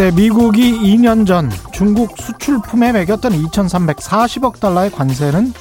[0.00, 5.52] 네, 미국이 2년 전 중국 수출품에 매겼던 2,340억 달러의 관세는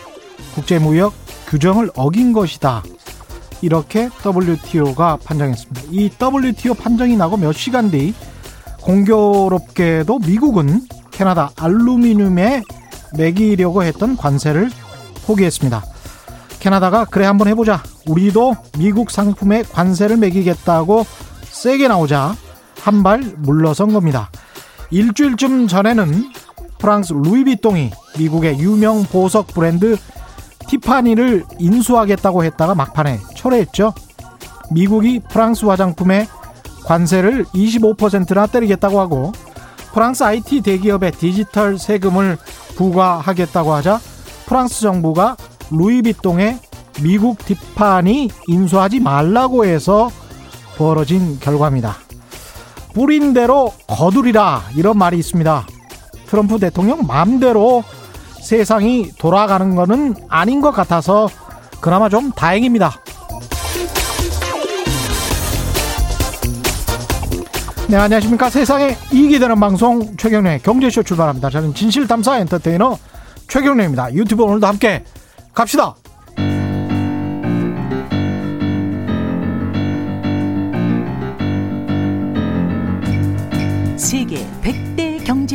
[0.55, 1.11] 국제무역
[1.47, 2.81] 규정을 어긴 것이다.
[3.61, 5.81] 이렇게 WTO가 판정했습니다.
[5.91, 8.13] 이 WTO 판정이 나고 몇 시간 뒤
[8.79, 12.63] 공교롭게도 미국은 캐나다 알루미늄에
[13.17, 14.69] 매기려고 했던 관세를
[15.25, 15.83] 포기했습니다.
[16.61, 17.83] 캐나다가 그래 한번 해보자.
[18.07, 21.05] 우리도 미국 상품에 관세를 매기겠다고
[21.43, 22.37] 세게 나오자
[22.81, 24.29] 한 발 물러선 겁니다.
[24.91, 26.31] 일주일쯤 전에는
[26.79, 29.97] 프랑스 루이비통이 미국의 유명 보석 브랜드
[30.67, 33.93] 티파니를 인수하겠다고 했다가 막판에 철회했죠.
[34.71, 36.27] 미국이 프랑스 화장품에
[36.85, 39.31] 관세를 25%나 때리겠다고 하고
[39.93, 42.37] 프랑스 IT 대기업의 디지털 세금을
[42.75, 43.99] 부과하겠다고 하자
[44.45, 45.35] 프랑스 정부가
[45.71, 46.59] 루이비통에
[47.01, 50.09] 미국 티파니 인수하지 말라고 해서
[50.77, 51.97] 벌어진 결과입니다.
[52.93, 55.65] 뿌린 대로 거두리라 이런 말이 있습니다.
[56.27, 57.83] 트럼프 대통령 마음대로
[58.41, 61.29] 세상이 돌아가는 것은 아닌 것 같아서
[61.81, 63.01] 그나마 좀 다행입니다.
[67.87, 68.51] 네, 안녕하십니까.
[68.51, 71.49] 세상에 이익이 되는 방송 최경련의 경제쇼 출발합니다.
[71.49, 72.97] 저는 진실탐사 엔터테이너
[73.47, 74.13] 최경련입니다.
[74.13, 75.03] 유튜브 오늘도 함께
[75.53, 75.95] 갑시다.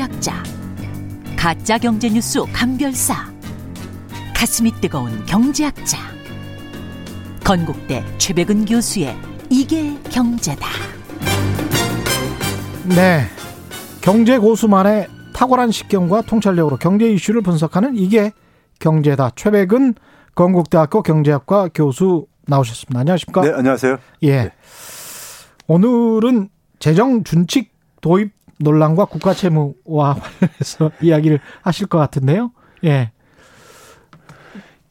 [0.05, 0.43] 100대 경제학자
[1.37, 3.33] 가짜 경제 뉴스 감별사
[4.35, 5.99] 가슴이 뜨거운 경제학자
[7.45, 9.17] 건국대 최백은 교수의
[9.51, 10.67] 이게 경제다.
[12.89, 13.25] 네.
[14.01, 18.33] 경제 고수만의 탁월한 식견과 통찰력으로 경제 이슈를 분석하는 이게
[18.81, 19.31] 경제다.
[19.37, 19.95] 최백은
[20.35, 23.01] 건국대학교 경제학과 교수 나오셨습니다.
[23.01, 23.43] 안녕하십니까?
[23.43, 23.99] 네, 안녕하세요.
[24.23, 24.43] 예.
[24.45, 24.53] 네.
[25.67, 26.49] 오늘은
[26.79, 32.53] 재정 준칙 도입 논란과 국가 채무와 관련해서 이야기를 하실 것 같은데요.
[32.85, 33.11] 예.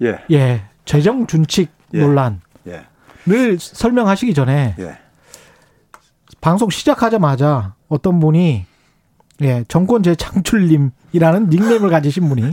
[0.01, 0.19] 예.
[0.31, 0.63] 예.
[0.85, 1.99] 재정 준칙 예.
[1.99, 2.85] 논란을 예.
[3.57, 4.97] 설명하시기 전에 예.
[6.41, 8.65] 방송 시작하자마자 어떤 분이
[9.41, 12.43] 예, 정권 재창출님이라는 닉네임을 가지신 분이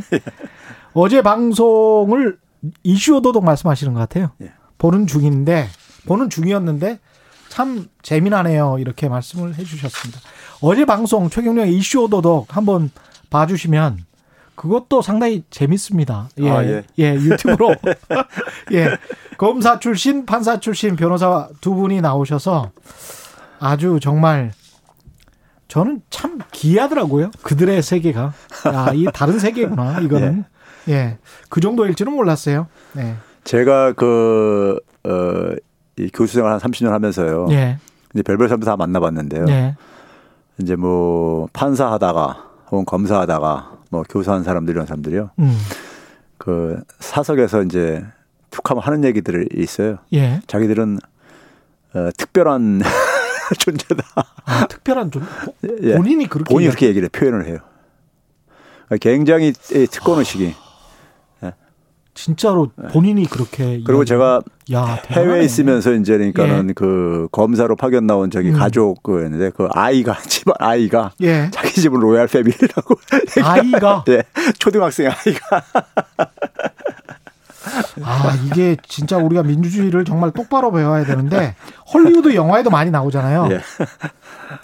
[0.94, 2.38] 어제 방송을
[2.82, 4.31] 이슈 도독 말씀하시는 것 같아요.
[4.43, 4.53] 예.
[4.78, 5.66] 보는 중인데
[6.06, 6.99] 보는 중이었는데
[7.50, 8.77] 참 재미나네요.
[8.78, 10.21] 이렇게 말씀을 해주셨습니다.
[10.62, 12.91] 어제 방송 최경령 이슈 도독 한번
[13.28, 14.06] 봐주시면
[14.55, 16.28] 그것도 상당히 재밌습니다.
[16.38, 16.83] 예, 아, 예.
[16.99, 17.75] 예, 유튜브로
[18.72, 18.97] 예
[19.37, 22.71] 검사 출신, 판사 출신 변호사 두 분이 나오셔서
[23.59, 24.53] 아주 정말
[25.67, 27.31] 저는 참 기이하더라고요.
[27.43, 28.32] 그들의 세계가.
[28.65, 30.44] 아, 이 다른 세계구나, 이거는.
[30.88, 31.19] 예.
[31.49, 32.67] 그 정도일 줄은 몰랐어요.
[32.93, 33.15] 네.
[33.44, 35.55] 제가 그, 어,
[35.98, 37.48] 이 교수 생활 한 30년 하면서요.
[37.50, 37.78] 예.
[38.14, 39.46] 이제 별별 사람 다 만나봤는데요.
[39.48, 39.76] 예.
[40.58, 45.30] 이제 뭐 판사 하다가 혹은 검사 하다가 뭐 교사한 사람들 이런 사람들이요.
[45.38, 45.58] 음.
[46.38, 48.04] 그 사석에서 이제
[48.50, 49.98] 툭하면 하는 얘기들이 있어요.
[50.12, 50.40] 예.
[50.46, 50.98] 자기들은
[51.94, 52.82] 어, 특별한
[53.58, 54.04] 존재다.
[54.44, 55.24] 아, 특별한 좀,
[55.82, 55.96] 예.
[55.96, 56.52] 본인이 그렇게.
[56.52, 57.10] 본인이 그렇게 얘기를 해요.
[57.12, 57.58] 표현을 해요.
[59.00, 60.54] 굉장히 이 특권 의식이.
[62.20, 63.81] 진짜로 본인이 그렇게.
[63.82, 64.42] 그리고 제가
[64.75, 65.42] 야, 해외에.
[65.42, 66.72] 있으면서 이제 그러니까는 예.
[66.75, 68.58] 그 검사로 파견 나온 저기 음.
[68.58, 71.48] 가족 그였는데 그 아이가 집안 아이가 예.
[71.50, 72.94] 자기 집은 로얄 패밀리라고
[73.42, 74.04] 아이가.
[74.10, 74.22] 예
[74.58, 75.62] 초등학생 아이가
[78.03, 81.54] 아, 이게 진짜 우리가 민주주의를 정말 똑바로 배워야 되는데,
[81.92, 83.48] 헐리우드 영화에도 많이 나오잖아요.
[83.52, 83.60] 예.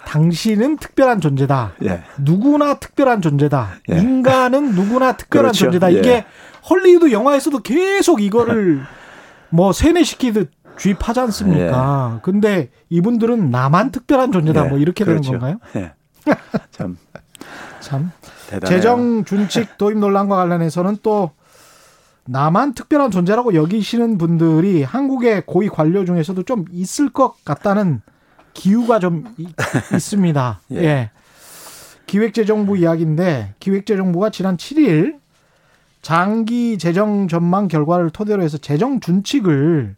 [0.05, 1.73] 당신은 특별한 존재다.
[1.83, 2.03] 예.
[2.17, 3.75] 누구나 특별한 존재다.
[3.91, 3.97] 예.
[3.99, 5.65] 인간은 누구나 특별한 그렇죠.
[5.65, 5.93] 존재다.
[5.93, 5.97] 예.
[5.99, 6.25] 이게
[6.69, 8.81] 헐리우드 영화에서도 계속 이거를
[9.49, 12.19] 뭐 세뇌시키듯 주입하지 않습니까?
[12.23, 14.65] 근데 이분들은 나만 특별한 존재다.
[14.65, 14.69] 예.
[14.69, 15.31] 뭐 이렇게 그렇죠.
[15.31, 15.59] 되는 건가요?
[15.75, 15.93] 예.
[16.71, 16.97] 참
[17.79, 18.11] 참.
[18.49, 18.77] 대단해요.
[18.79, 21.31] 재정 준칙 도입 논란과 관련해서는 또
[22.25, 28.01] 나만 특별한 존재라고 여기시는 분들이 한국의 고위 관료 중에서도 좀 있을 것 같다는
[28.53, 29.47] 기우가 좀 이-
[29.93, 30.61] 있습니다.
[30.73, 30.77] 예.
[30.83, 31.11] 예.
[32.05, 35.15] 기획재정부 이야기인데 기획재정부가 지난 7일
[36.01, 39.95] 장기 재정 전망 결과를 토대로 해서 재정 준칙을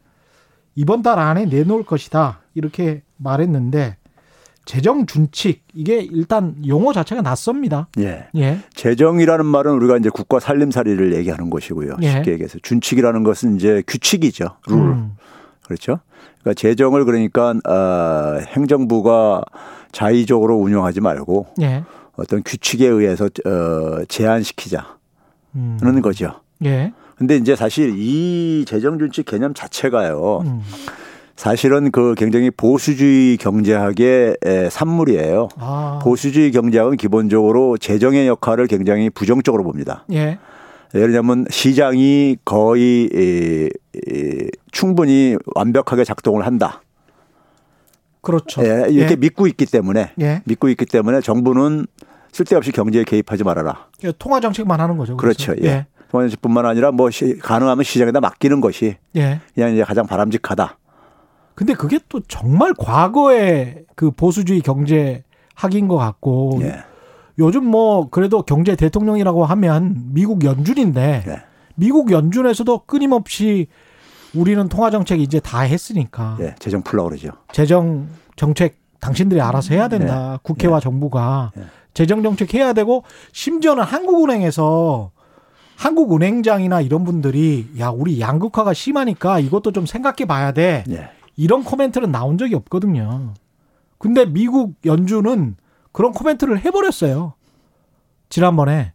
[0.75, 2.39] 이번 달 안에 내놓을 것이다.
[2.55, 3.97] 이렇게 말했는데
[4.65, 7.87] 재정 준칙 이게 일단 용어 자체가 낯섭니다.
[7.99, 8.27] 예.
[8.35, 8.59] 예.
[8.75, 11.97] 재정이라는 말은 우리가 이제 국가 살림살이를 얘기하는 것이고요.
[12.03, 12.11] 예.
[12.11, 14.57] 쉽게 얘기해서 준칙이라는 것은 이제 규칙이죠.
[14.67, 14.77] 룰.
[14.77, 15.15] 음.
[15.63, 15.99] 그렇죠.
[16.41, 19.41] 그러니까 재정을 그러니까 어, 행정부가
[19.91, 21.83] 자의적으로 운영하지 말고 예.
[22.15, 24.98] 어떤 규칙에 의해서 어, 제한시키자는
[25.59, 26.01] 음.
[26.01, 26.41] 거죠.
[26.65, 26.93] 예.
[27.15, 30.43] 근데 이제 사실 이 재정준칙 개념 자체가요.
[30.45, 30.61] 음.
[31.35, 35.49] 사실은 그 굉장히 보수주의 경제학의 에, 산물이에요.
[35.57, 35.99] 아.
[36.03, 40.05] 보수주의 경제학은 기본적으로 재정의 역할을 굉장히 부정적으로 봅니다.
[40.11, 40.37] 예.
[40.93, 46.81] 예를 들면 시장이 거의 에, 에, 충분히 완벽하게 작동을 한다.
[48.21, 48.61] 그렇죠.
[48.63, 49.15] 예, 이렇게 예.
[49.15, 50.41] 믿고 있기 때문에 예.
[50.45, 51.85] 믿고 있기 때문에 정부는
[52.31, 53.87] 쓸데없이 경제에 개입하지 말아라.
[54.03, 55.17] 예, 통화 정책만 하는 거죠.
[55.17, 55.45] 그래서.
[55.45, 55.65] 그렇죠.
[55.65, 55.87] 예.
[56.09, 59.39] 통화 정책뿐만 아니라 뭐 시, 가능하면 시장에다 맡기는 것이 예.
[59.53, 60.77] 그냥 이제 가장 바람직하다.
[61.55, 65.23] 근데 그게 또 정말 과거의 그 보수주의 경제
[65.53, 66.83] 학인 것 같고 예.
[67.37, 71.41] 요즘 뭐 그래도 경제 대통령이라고 하면 미국 연준인데 예.
[71.75, 73.67] 미국 연준에서도 끊임없이
[74.33, 76.55] 우리는 통화 정책 이제 다 했으니까 예.
[76.59, 77.31] 재정 풀라 그러죠.
[77.51, 80.39] 재정 정책 당신들이 알아서 해야 된다.
[80.43, 81.63] 국회와 정부가 네.
[81.93, 85.11] 재정 정책 해야 되고 심지어는 한국은행에서
[85.75, 90.83] 한국은행장이나 이런 분들이 야 우리 양극화가 심하니까 이것도 좀 생각해 봐야 돼.
[90.89, 91.09] 예.
[91.37, 93.33] 이런 코멘트는 나온 적이 없거든요.
[93.97, 95.55] 근데 미국 연준은
[95.91, 97.33] 그런 코멘트를 해버렸어요.
[98.27, 98.93] 지난번에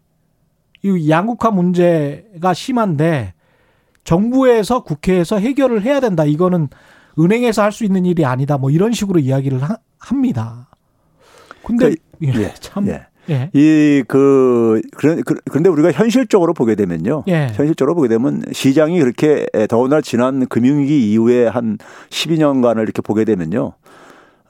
[0.83, 3.33] 이 양극화 문제가 심한데
[4.05, 6.25] 정부에서 국회에서 해결을 해야 된다.
[6.27, 6.69] 이거는
[7.19, 8.59] 은행에서 할 수 있는 일이 아니다.
[8.59, 10.69] 뭐 이런 식으로 이야기를 하- 합니다.
[11.65, 11.97] 근데 예,
[12.35, 12.55] 예.
[12.61, 13.07] 참 예.
[13.31, 13.51] 예.
[13.55, 17.25] 이그 그런 그- 그런데 우리가 현실적으로 보게 되면요.
[17.29, 17.49] 예.
[17.55, 21.79] 현실적으로 보게 되면 시장이 그렇게 더구나 지난 금융위기 이후에 한
[22.11, 23.73] 12년간을 이렇게 보게 되면요.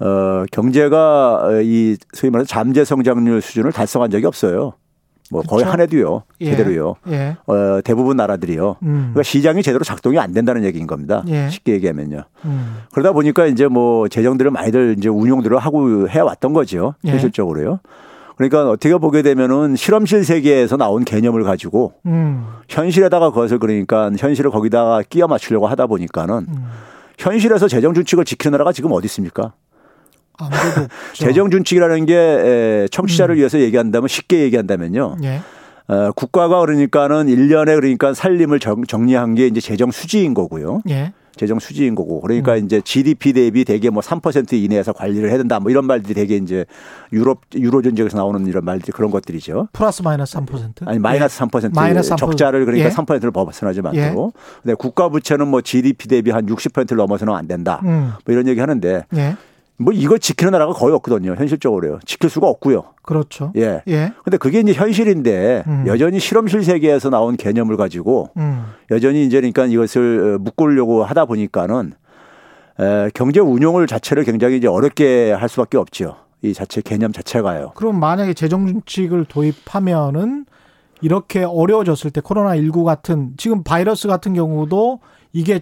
[0.00, 4.72] 어, 경제가 이 소위 말해서 잠재 성장률 수준을 달성한 적이 없어요.
[5.34, 5.72] 뭐 거의 그쵸.
[5.72, 6.22] 한 해도요.
[6.42, 6.50] 예.
[6.50, 6.94] 제대로요.
[7.08, 7.36] 예.
[7.46, 8.76] 어, 대부분 나라들이요.
[8.84, 8.94] 음.
[9.12, 11.24] 그러니까 시장이 제대로 작동이 안 된다는 얘기인 겁니다.
[11.26, 11.48] 예.
[11.50, 12.22] 쉽게 얘기하면요.
[12.44, 12.76] 음.
[12.92, 16.94] 그러다 보니까 이제 뭐 재정들을 많이들 이제 운용들을 하고 해 왔던 거죠.
[17.04, 17.10] 예.
[17.10, 17.80] 현실적으로요.
[18.36, 22.46] 그러니까 어떻게 보게 되면은 실험실 세계에서 나온 개념을 가지고 음.
[22.68, 26.66] 현실에다가 그것을 그러니까 현실을 거기다가 끼워 맞추려고 하다 보니까는 음.
[27.18, 29.52] 현실에서 재정 준칙을 지키는 나라가 지금 어디 있습니까?
[30.38, 30.88] 아무래도 없죠.
[31.26, 35.16] 재정 준칙이라는 게 에, 청취자를 위해서 얘기한다면 쉽게 얘기한다면요.
[35.24, 35.40] 예.
[35.86, 40.80] 어, 국가가 그러니까는 1년에 그러니까 살림을 정, 정리한 게 이제 재정 수지인 거고요.
[40.88, 41.12] 예.
[41.36, 42.64] 재정 수지인 거고 그러니까 음.
[42.64, 46.64] 이제 GDP 대비 대개 뭐 3% 이내에서 관리를 해야 된다 뭐 이런 말들이 되게 이제
[47.12, 49.68] 유럽 유로존 지역에서 나오는 이런 말들 그런 것들이죠.
[49.72, 50.86] 플러스 마이너스 3%.
[50.86, 51.68] 아니 마이너스 3% 예.
[51.74, 52.18] 마이너스 3%.
[52.18, 52.92] 적자를 그러니까 예.
[52.92, 54.34] 3%를 벗어나지 않도록.
[54.62, 57.80] 근데 국가 부채는 뭐 GDP 대비 한 60%를 넘어서는 안 된다.
[57.84, 58.12] 음.
[58.24, 59.36] 뭐 이런 얘기 하는데 예.
[59.76, 61.34] 뭐 이거 지키는 나라가 거의 없거든요.
[61.34, 61.98] 현실적으로요.
[62.06, 62.84] 지킬 수가 없고요.
[63.02, 63.52] 그렇죠.
[63.56, 63.82] 예.
[63.88, 64.12] 예.
[64.22, 65.84] 근데 그게 이제 현실인데 음.
[65.86, 68.66] 여전히 실험실 세계에서 나온 개념을 가지고 음.
[68.90, 71.92] 여전히 이제 그러니까 이것을 묶으려고 하다 보니까는
[72.80, 76.16] 에, 경제 운용을 자체를 굉장히 이제 어렵게 할 수밖에 없죠.
[76.42, 77.72] 이 자체 개념 자체가요.
[77.74, 80.46] 그럼 만약에 재정 준칙을 도입하면은
[81.00, 85.00] 이렇게 어려워졌을 때 코로나 19 같은 지금 바이러스 같은 경우도
[85.32, 85.60] 이게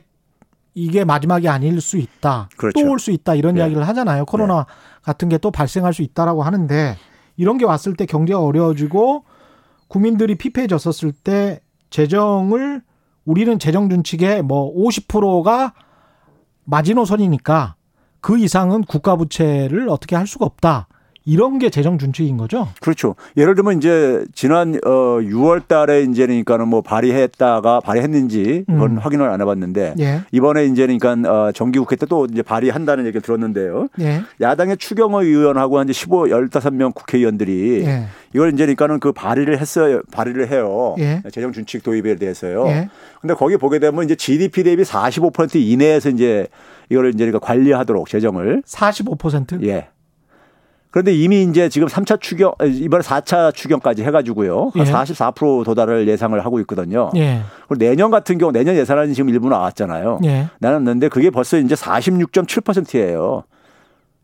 [0.74, 2.48] 이게 마지막이 아닐 수 있다.
[2.56, 2.80] 그렇죠.
[2.80, 3.34] 또올 수 있다.
[3.34, 3.60] 이런 네.
[3.60, 4.24] 이야기를 하잖아요.
[4.24, 4.66] 코로나
[5.02, 6.96] 같은 게 또 발생할 수 있다라고 하는데
[7.36, 9.24] 이런 게 왔을 때 경제가 어려워지고
[9.88, 11.60] 국민들이 피폐해졌었을 때
[11.90, 12.82] 재정을
[13.24, 15.74] 우리는 재정 준칙의 뭐 50%가
[16.64, 17.74] 마지노선이니까
[18.20, 20.86] 그 이상은 국가 부채를 어떻게 할 수가 없다.
[21.24, 22.68] 이런 게 재정 준칙인 거죠.
[22.80, 23.16] 그렇죠.
[23.36, 28.98] 예를 들면 이제 지난 어 6월 달에 이제 그러니까는 뭐 발의했다가 발의했는지 그건 음.
[28.98, 30.20] 확인을 안 해봤는데 예.
[30.30, 33.88] 이번에 이제 그러니까 어 정기국회 때 또 이제 발의한다는 얘기를 들었는데요.
[34.00, 34.22] 예.
[34.40, 38.06] 야당의 추경호 의원하고 한 이제 15, 15명 국회의원들이 예.
[38.34, 40.02] 이걸 이제 그러니까는 그 발의를 했어요.
[40.12, 40.94] 발의를 해요.
[40.98, 41.22] 예.
[41.32, 42.66] 재정 준칙 도입에 대해서요.
[42.66, 42.90] 예.
[43.20, 46.48] 근데 거기 보게 되면 이제 GDP 대비 45% 이내에서 이제
[46.90, 49.64] 이거를 이제 그러니까 관리하도록 재정을 45%?
[49.66, 49.88] 예.
[50.92, 54.90] 그런데 이미 이제 지금 3차 추경 이번에 4차 추경까지 해가지고요 한 예.
[54.90, 57.10] 44% 도달을 예상을 하고 있거든요.
[57.16, 57.40] 예.
[57.66, 60.20] 그리고 내년 같은 경우 내년 예산안이 지금 일부 나왔잖아요.
[60.26, 60.48] 예.
[60.60, 63.44] 나왔는데 그게 벌써 이제 46.7%예요.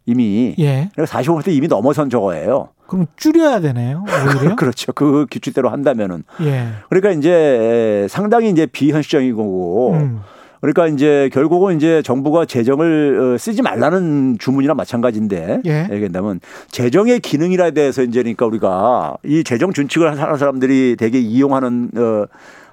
[0.05, 0.55] 이미.
[0.59, 0.91] 예.
[0.95, 2.69] 그러니까 45% 이미 넘어선 저거예요.
[2.87, 4.05] 그럼 줄여야 되네요.
[4.07, 4.57] 오히려.
[4.57, 4.93] 그렇죠.
[4.93, 6.25] 그 규칙대로 한다면은.
[6.43, 6.69] 예.
[6.91, 9.95] 그러니까 이제 상당히 이제 비현실적인 거고.
[9.95, 10.21] 음.
[10.61, 15.89] 그러니까 이제 결국은 이제 정부가 재정을 어, 쓰지 말라는 주문이나 마찬가지인데 예.
[15.91, 22.27] 얘기한다면 재정의 기능이라 대해서 이제 그러니까 우리가 이 재정 준칙을 하는 사람들이 되게 이용하는 어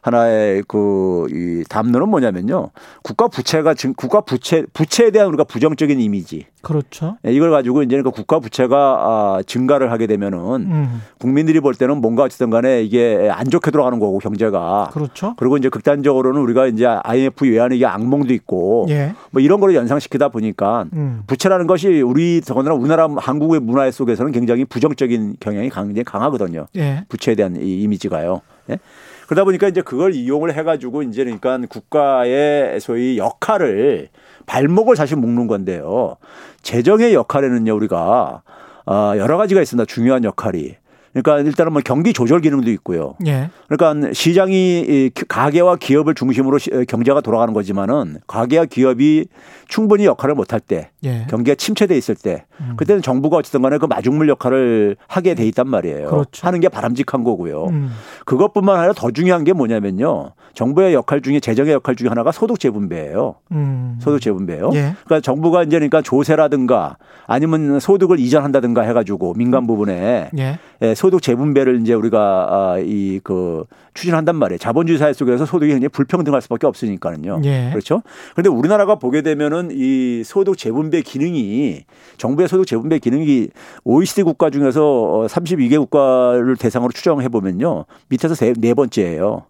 [0.06, 2.70] 하나의 그 이 담론은 뭐냐면요.
[3.02, 7.18] 국가 부채가 증 국가 부채 부채에 대한 우리가 부정적인 이미지 그렇죠.
[7.26, 11.02] 예, 이걸 가지고 이제 그러니까 국가 부채가 아, 증가를 하게 되면은 음.
[11.20, 15.36] 국민들이 볼 때는 뭔가 어쨌든 간에 이게 안 좋게 돌아가는 거고 경제가 그렇죠.
[15.38, 19.14] 그리고 이제 극단적으로는 우리가 이제 IMF 외환위기 악몽도 있고 예.
[19.32, 21.24] 뭐 이런 거를 연상시키다 보니까 음.
[21.28, 26.68] 부채라는 것이 우리 더군다나 우리나라 한국의 문화 속에서는 굉장히 부정적인 경향이 굉장히 강하거든요.
[26.76, 27.06] 예.
[27.10, 28.42] 부채에 대한 이 이미지가요.
[28.72, 28.80] 예?
[29.28, 34.10] 그러다 보니까 이제 그걸 이용을 해가지고 이제 그러니까 국가의 소위 역할을
[34.46, 36.18] 발목을 사실 묶는 건데요.
[36.62, 38.44] 재정의 역할에는요 우리가
[38.88, 39.86] 어, 여러 가지가 있습니다.
[39.86, 40.76] 중요한 역할이.
[41.24, 43.16] 그러니까 일단은 뭐 경기 조절 기능도 있고요.
[43.26, 43.50] 예.
[43.70, 49.28] 그러니까 시장이 이 가계와 기업을 중심으로 시- 경제가 돌아가는 거지만은 가계와 기업이
[49.70, 51.26] 충분히 역할을 못할 때 예.
[51.30, 52.74] 경기가 침체돼 있을 때 음.
[52.76, 56.10] 그때는 정부가 어쨌든 간에 그 마중물 역할을 하게 돼 있단 말이에요.
[56.10, 56.46] 그렇죠.
[56.46, 57.68] 하는 게 바람직한 거고요.
[57.68, 57.92] 음.
[58.26, 60.32] 그것뿐만 아니라 더 중요한 게 뭐냐면요.
[60.56, 63.36] 정부의 역할 중에 재정의 역할 중에 하나가 소득 재분배예요.
[63.52, 63.98] 음.
[64.02, 64.72] 소득 재분배요.
[64.74, 64.96] 예.
[65.04, 66.98] 그러니까 정부가 이제 그러니까 조세라든가
[67.28, 70.60] 아니면 소득을 이전한다든가 해가지고 민간 부분에 예.
[70.82, 72.20] 예, 소득 재분배를 이제 우리가
[72.50, 74.58] 아, 이그 추진한단 말이에요.
[74.58, 77.42] 자본주의 사회 속에서 소득이 굉장히 불평등할 수밖에 없으니까는요.
[77.44, 77.70] 예.
[77.72, 78.02] 그렇죠.
[78.34, 81.84] 그런데 우리나라가 보게 되면은 이 소득 재분배 기능이
[82.18, 83.50] 정부의 소득 재분배 기능이
[83.84, 87.86] OECD 국가 중에서 어, 32개 국가를 대상으로 추정해 보면요.
[88.10, 89.44] 밑에서 세, 네 번째예요.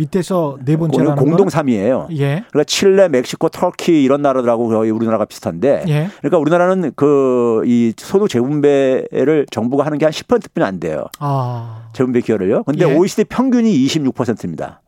[0.00, 1.48] 밑에서 네 번째라는 공동 건?
[1.48, 2.06] 3위예요.
[2.18, 2.44] 예.
[2.50, 6.08] 그러니까 칠레, 멕시코, 터키 이런 나라들하고 거의 우리나라가 비슷한데 예.
[6.20, 11.04] 그러니까 우리나라는 그 이 소득 재분배를 정부가 하는 게 한 10%뿐이 안 돼요.
[11.18, 11.88] 아.
[11.92, 12.62] 재분배 기여를요.
[12.64, 12.94] 근데 예.
[12.96, 14.80] OECD 평균이 26%입니다.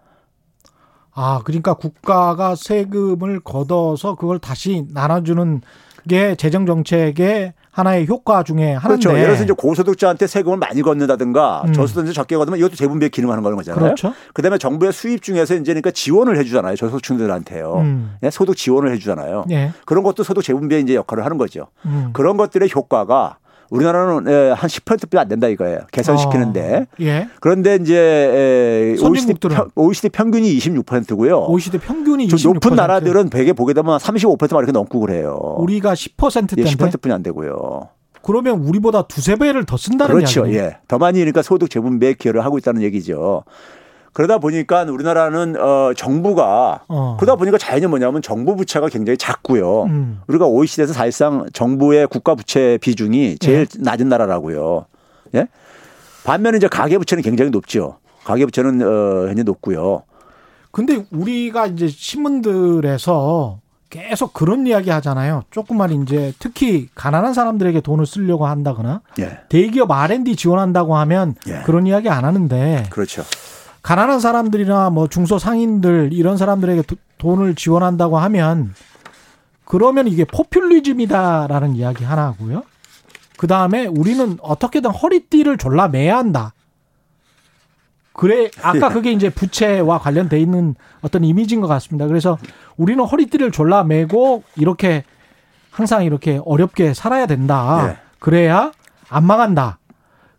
[1.15, 5.61] 아, 그러니까 국가가 세금을 걷어서 그걸 다시 나눠 주는
[6.09, 8.87] 게 재정 정책의 하나의 효과 중에 하나인데.
[8.87, 9.11] 그렇죠.
[9.11, 11.73] 예를 들어서 이제 고소득자한테 세금을 많이 걷는다든가 음.
[11.73, 13.83] 저소득자 적게 걷으면 이것도 재분배 기능하는 거는 거잖아요.
[13.83, 14.13] 그렇죠.
[14.35, 16.77] 그다음에 정부의 수입 중에서 이제 그러니까 지원을 해주잖아요.
[16.77, 17.75] 저소득층들한테요.
[17.77, 18.17] 음.
[18.23, 19.47] 예, 소득 지원을 해주잖아요.
[19.51, 19.73] 예.
[19.87, 21.69] 그런 것도 소득 재분배 이제 역할을 하는 거죠.
[21.87, 22.11] 음.
[22.13, 23.39] 그런 것들의 효과가
[23.73, 25.81] 우리나라는 예, 한 10%뿐이 안 된다 이거예요.
[25.93, 26.77] 개선시키는데.
[26.77, 27.29] 어, 예.
[27.41, 29.35] 그런데 이제 에, OECD?
[29.49, 31.47] 평, OECD 평균이 26%고요.
[31.49, 32.55] OECD 평균이 좀 26%.
[32.55, 35.39] 높은 나라들은 베개 보게 되면 35%만 이렇게 넘고 그래요.
[35.59, 37.89] 우리가 10%대인데 예, 10%뿐이 안 되고요.
[38.23, 40.41] 그러면 우리보다 두세 배를 더 쓴다는 그렇죠.
[40.41, 40.63] 이야기네요.
[40.63, 40.77] 예.
[40.87, 43.43] 더 많이 그러니까 소득 재분배에 기여를 하고 있다는 얘기죠.
[44.13, 47.17] 그러다 보니까 우리나라는 어 정부가 어.
[47.19, 49.85] 그러다 보니까 자연히 뭐냐면 정부 부채가 굉장히 작고요.
[49.85, 50.21] 음.
[50.27, 53.67] 우리가 OECD에서 사실상 정부의 국가 부채 비중이 제일 예.
[53.79, 54.85] 낮은 나라라고요.
[55.35, 55.49] 예?
[56.25, 57.99] 반면에 이제 가계 부채는 굉장히 높죠.
[58.25, 60.03] 가계 부채는 어 굉장히 높고요.
[60.71, 65.43] 근데 우리가 이제 신문들에서 계속 그런 이야기 하잖아요.
[65.51, 69.41] 조금만 이제 특히 가난한 사람들에게 돈을 쓰려고 한다거나 예.
[69.51, 71.61] 대기업 R&D 지원한다고 하면 예.
[71.65, 73.23] 그런 이야기 안 하는데 그렇죠.
[73.83, 78.75] 가난한 사람들이나 뭐 중소 상인들 이런 사람들에게 도- 돈을 지원한다고 하면
[79.65, 82.63] 그러면 이게 포퓰리즘이다라는 이야기 하나 하고요.
[83.37, 86.53] 그 다음에 우리는 어떻게든 허리띠를 졸라 매야 한다.
[88.13, 88.93] 그래 아까 예.
[88.93, 92.07] 그게 이제 부채와 관련돼 있는 어떤 이미지인 것 같습니다.
[92.07, 92.39] 그래서
[92.77, 95.03] 우리는 허리띠를 졸라 매고 이렇게
[95.71, 97.89] 항상 이렇게 어렵게 살아야 된다.
[97.89, 97.97] 예.
[98.19, 98.71] 그래야
[99.09, 99.79] 안 망한다.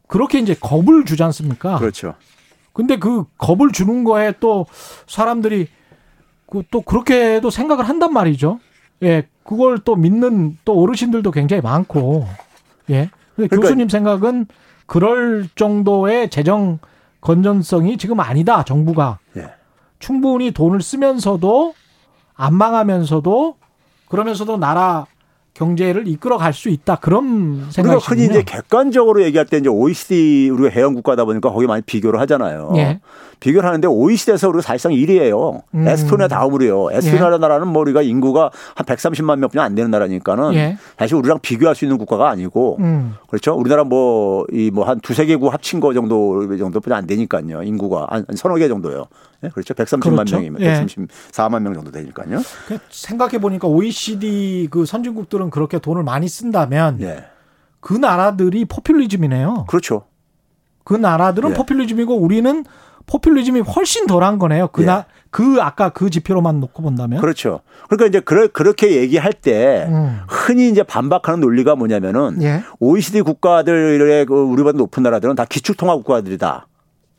[0.08, 1.80] 그렇게 이제 겁을 주지 않습니까?
[1.80, 2.14] 그렇죠.
[2.74, 4.66] 근데 그 겁을 주는 거에 또
[5.08, 5.68] 사람들이
[6.50, 8.60] 그또 그렇게도 생각을 한단 말이죠.
[9.04, 12.26] 예, 그걸 또 믿는 또 어르신들도 굉장히 많고,
[12.90, 13.10] 예.
[13.36, 14.48] 근데 그러니까- 교수님 생각은
[14.86, 16.80] 그럴 정도의 재정
[17.22, 18.64] 건전성이 지금 아니다.
[18.64, 19.48] 정부가 예.
[20.00, 21.74] 충분히 돈을 쓰면서도
[22.36, 23.56] 안 망하면서도
[24.10, 25.06] 그러면서도 나라
[25.54, 26.96] 경제를 이끌어 갈 수 있다.
[26.96, 28.00] 그런 우리가 생각이시군요.
[28.22, 32.72] 흔히 이제 객관적으로 얘기할 때 이제 OECD 우리가 해양 국가다 보니까 거기 많이 비교를 하잖아요.
[32.76, 33.00] 예.
[33.40, 35.62] 비교를 하는데 OECD에서 우리가 사실상 1위예요.
[35.76, 35.88] 음.
[35.88, 36.92] 에스토니아 다음으로요.
[36.92, 40.78] 에스토니아 나라는 뭐 우리가 인구가 한 130만 명뿐이 안 되는 나라니까는 예.
[40.98, 43.16] 사실 우리랑 비교할 수 있는 국가가 아니고 음.
[43.28, 43.54] 그렇죠.
[43.54, 47.64] 우리나라 뭐 이 뭐 한 두세 개국 합친 거 정도 정도뿐이 안 되니까요.
[47.64, 49.06] 인구가 한, 한 서너 개 정도요.
[49.44, 49.74] 예, 그렇죠.
[49.74, 50.36] 130만 그렇죠.
[50.38, 50.86] 명이면 예.
[50.86, 52.40] 134만 명 정도 되니까요.
[52.90, 57.26] 생각해 보니까 OECD 그 선진국들은 그렇게 돈을 많이 쓴다면 예.
[57.80, 59.66] 그 나라들이 포퓰리즘이네요.
[59.68, 60.04] 그렇죠.
[60.84, 61.54] 그 나라들은 예.
[61.54, 62.66] 포퓰리즘이고 우리는
[63.06, 64.70] 포퓰리즘이 훨씬 덜한 거네요.
[64.70, 64.86] 그 예.
[64.86, 67.20] 나, 그 아까 그 지표로만 놓고 본다면.
[67.20, 67.62] 그렇죠.
[67.90, 70.20] 그러니까 이제 그러, 그렇게 얘기할 때 음.
[70.28, 72.64] 흔히 이제 반박하는 논리가 뭐냐면은 예.
[72.80, 76.68] OECD 국가들의 그 우리보다 높은 나라들은 다 기축통화 국가들이다.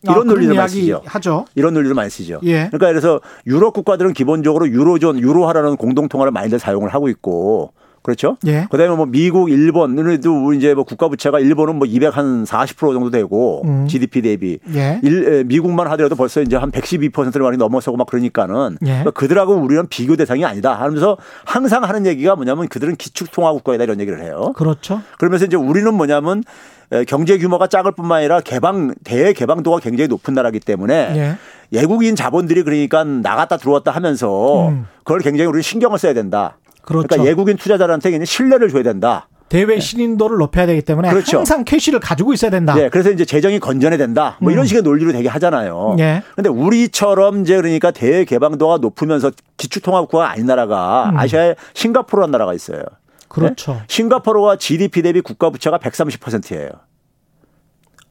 [0.06, 1.02] 아, 이런 그런 논리를 많이 쓰죠.
[1.04, 1.44] 하죠.
[1.54, 2.40] 이런 논리를 많이 쓰죠.
[2.44, 2.68] 예.
[2.68, 7.72] 그러니까 그래서 유럽 국가들은 기본적으로 유로존, 유로화라는 공동통화를 많이들 사용을 하고 있고
[8.04, 8.36] 그렇죠?
[8.46, 8.66] 예.
[8.70, 13.86] 그다음에 뭐 미국, 일본도 이제 뭐 국가 부채가 일본은 뭐 240% 정도 되고 음.
[13.88, 15.00] GDP 대비 예.
[15.02, 18.86] 일, 에, 미국만 하더라도 벌써 이제 한 112%를 많이 넘어서고 막 그러니까는 예.
[18.86, 23.98] 그러니까 그들하고 우리는 비교 대상이 아니다 하면서 항상 하는 얘기가 뭐냐면 그들은 기축통화 국가이다 이런
[24.00, 24.52] 얘기를 해요.
[24.54, 25.00] 그렇죠.
[25.18, 26.44] 그러면서 이제 우리는 뭐냐면
[26.92, 31.36] 에, 경제 규모가 작을 뿐만 아니라 개방 대 개방도가 굉장히 높은 나라기 때문에 예.
[31.70, 34.86] 외국인 자본들이 그러니까 나갔다 들어왔다 하면서 음.
[34.98, 36.58] 그걸 굉장히 우리 신경을 써야 된다.
[36.84, 37.08] 그렇죠.
[37.08, 39.28] 그러니까 외국인 투자자들한테 굉장히 신뢰를 줘야 된다.
[39.48, 41.38] 대외 신인도를 높여야 되기 때문에 그렇죠.
[41.38, 42.74] 항상 캐시를 가지고 있어야 된다.
[42.78, 44.36] 예, 그래서 이제 재정이 건전해야 된다.
[44.40, 44.52] 뭐 음.
[44.52, 45.96] 이런 식의 논리로 되게 하잖아요.
[46.00, 46.22] 예.
[46.34, 51.18] 근데 우리처럼 이제 그러니까 대외 개방도가 높으면서 기축통화국가가 아닌 나라가 음.
[51.18, 52.82] 아시아에 싱가포르라는 나라가 있어요.
[53.28, 53.80] 그렇죠.
[53.86, 56.70] 싱가포르가 GDP 대비 국가 부채가 130%예요.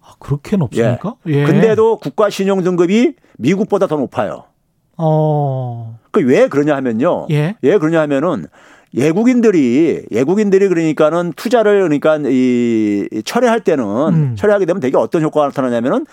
[0.02, 1.16] 아, 그렇게 높습니까?
[1.26, 1.46] 예.
[1.46, 4.46] 근데도 국가 신용 등급이 미국보다 더 높아요.
[4.98, 5.98] 어.
[6.14, 7.28] 그 왜 그러냐 하면요.
[7.32, 7.56] 예.
[7.62, 8.46] 왜 그러냐 하면은
[8.96, 14.36] 예국인들이 예국인들이 그러니까는 투자를 그러니까 이 철회할 때는 음.
[14.38, 16.06] 철회하게 되면 되게 어떤 효과가 나타나냐면은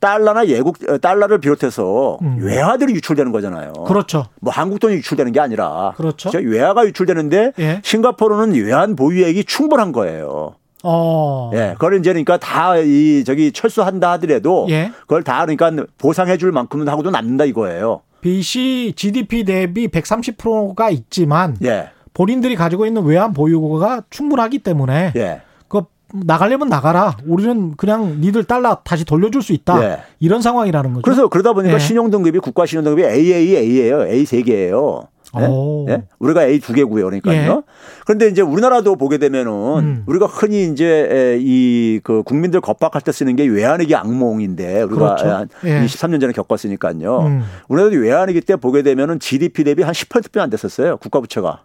[0.00, 2.38] 달러나 예국 어, 달러를 비롯해서 음.
[2.40, 3.72] 외화들이 유출되는 거잖아요.
[3.86, 4.24] 그렇죠.
[4.40, 6.30] 뭐 한국 돈이 유출되는 게 아니라 그렇죠.
[6.30, 7.80] 진짜 외화가 유출되는데 예.
[7.84, 10.54] 싱가포르는 외환 보유액이 충분한 거예요.
[10.84, 11.50] 어.
[11.54, 14.90] 예, 그걸 이제 그러니까 다 이 저기 철수한다 하더라도 예.
[15.02, 18.00] 그걸 다 그러니까 보상해 줄 만큼은 하고도 남는다 이거예요.
[18.22, 21.90] 빚이 GDP 대비 130%가 있지만 예.
[22.14, 25.42] 본인들이 가지고 있는 외환 보유고가 충분하기 때문에 예.
[25.68, 27.16] 그 나가려면 나가라.
[27.26, 29.84] 우리는 그냥 니들 달러 다시 돌려줄 수 있다.
[29.84, 29.98] 예.
[30.20, 31.02] 이런 상황이라는 거죠.
[31.02, 31.78] 그래서 그러다 보니까 예.
[31.78, 34.06] 신용 등급이 국가 신용 등급이 AAA예요.
[34.06, 35.08] A 세 개예요.
[35.40, 35.46] 예?
[35.46, 35.86] 오.
[35.88, 36.02] 예?
[36.18, 37.04] 우리가 A 두 개고요.
[37.06, 37.36] 그러니까요.
[37.66, 37.72] 예.
[38.04, 40.02] 그런데 이제 우리나라도 보게 되면은 음.
[40.06, 45.28] 우리가 흔히 이제 이 그 국민들 겁박할 때 쓰는 게 외환위기 악몽인데 우리가 그렇죠.
[45.30, 45.84] 한 예.
[45.84, 47.18] 23년 전에 겪었으니까요.
[47.20, 47.42] 음.
[47.68, 50.96] 우리나라도 외환위기 때 보게 되면은 GDP 대비 한 10%뿐이 안 됐었어요.
[50.98, 51.64] 국가 부채가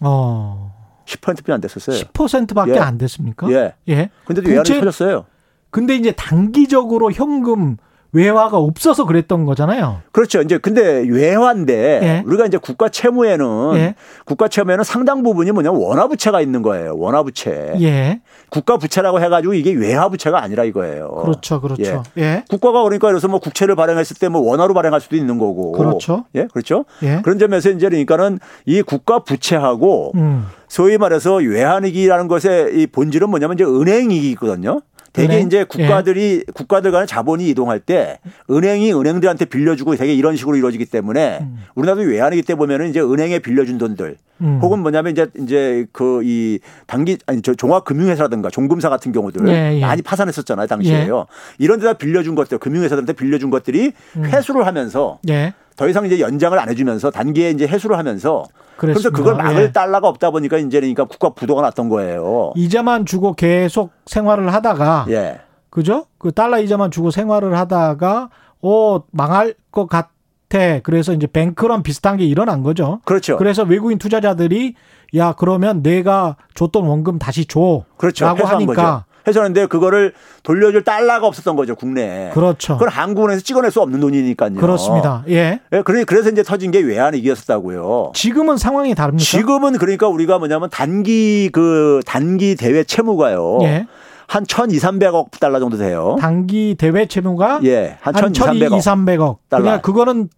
[0.00, 0.74] 어.
[1.06, 1.96] 10%뿐이 안 됐었어요.
[2.12, 2.78] 10%밖에 예.
[2.78, 3.50] 안 됐습니까?
[3.50, 3.74] 예.
[3.88, 4.10] 예.
[4.26, 5.24] 근데도 부채- 터졌어요.
[5.70, 7.76] 근데 이제 단기적으로 현금
[8.12, 10.00] 외화가 없어서 그랬던 거잖아요.
[10.12, 10.40] 그렇죠.
[10.40, 12.22] 이제 근데 외환인데 예.
[12.24, 13.94] 우리가 이제 국가 채무에는 예.
[14.24, 16.94] 국가 채무에는 상당 부분이 뭐냐면 원화 부채가 있는 거예요.
[16.96, 17.74] 원화 부채.
[17.80, 18.20] 예.
[18.48, 21.10] 국가 부채라고 해가지고 이게 외화 부채가 아니라 이거예요.
[21.22, 21.60] 그렇죠.
[21.60, 22.02] 그렇죠.
[22.16, 22.44] 예.
[22.48, 25.72] 국가가 그러니까 그래서 뭐 국채를 발행했을 때 뭐 원화로 발행할 수도 있는 거고.
[25.72, 26.24] 그렇죠.
[26.34, 26.84] 예, 그렇죠.
[27.02, 27.20] 예.
[27.22, 30.46] 그런 점에서 이제 그러니까는 이 국가 부채하고 음.
[30.68, 34.82] 소위 말해서 외환위기라는 것의 이 본질은 뭐냐면 이제 은행위기거든요.
[35.18, 35.46] 되게 은행?
[35.46, 38.18] 이제 국가들이 국가들 간의 자본이 이동할 때
[38.50, 43.78] 은행이 은행들한테 빌려주고 되게 이런 식으로 이루어지기 때문에 우리나라도 외환위기 때 보면은 이제 은행에 빌려준
[43.78, 44.60] 돈들 음.
[44.62, 49.80] 혹은 뭐냐면 이제 이제 그 이 단기 아니 저 종합금융회사라든가 종금사 같은 경우들 예, 예.
[49.80, 51.26] 많이 파산했었잖아요 당시에요.
[51.58, 54.24] 이런 데다 빌려준 것들 금융회사들한테 빌려준 것들이 음.
[54.24, 55.54] 회수를 하면서 예.
[55.78, 58.44] 더 이상 이제 연장을 안 해주면서 단기에 이제 회수를 하면서
[58.76, 59.10] 그래서.
[59.10, 59.72] 그걸 막을 예.
[59.72, 62.52] 달러가 없다 보니까 이제 그러니까 국가 부도가 났던 거예요.
[62.56, 65.40] 이자만 주고 계속 생활을 하다가 예.
[65.70, 66.06] 그죠?
[66.18, 68.28] 그 달러 이자만 주고 생활을 하다가
[68.60, 70.80] 어 망할 것 같아.
[70.82, 73.00] 그래서 이제 뱅크랑 비슷한 게 일어난 거죠.
[73.04, 73.36] 그렇죠.
[73.36, 74.74] 그래서 외국인 투자자들이
[75.14, 77.84] 야 그러면 내가 줬던 원금 다시 줘.
[77.96, 78.24] 그렇죠.
[78.24, 80.12] 라고 하니까 회수하는데 그거를
[80.42, 82.30] 돌려줄 달러가 없었던 거죠 국내에.
[82.30, 82.74] 그렇죠.
[82.74, 84.54] 그걸 한국은행에서 찍어낼 수 없는 돈이니까요.
[84.54, 85.22] 그렇습니다.
[85.28, 85.60] 예.
[85.72, 88.12] 예, 그래- 그래서 이제 터진 게 외환위기였었다고요.
[88.14, 89.22] 지금은 상황이 다릅니까?
[89.24, 93.58] 지금은 그러니까 우리가 뭐냐면 단기 그 단기 대외 채무가요.
[93.62, 93.86] 예.
[94.26, 96.16] 한 1,200, 300억 달러 정도 돼요.
[96.20, 98.58] 단기 대외 채무가 예, 한한 1,200억.
[98.58, 99.36] 1,200, 300억.
[99.48, 99.62] 달러.
[99.62, 100.28] 그냥 그거는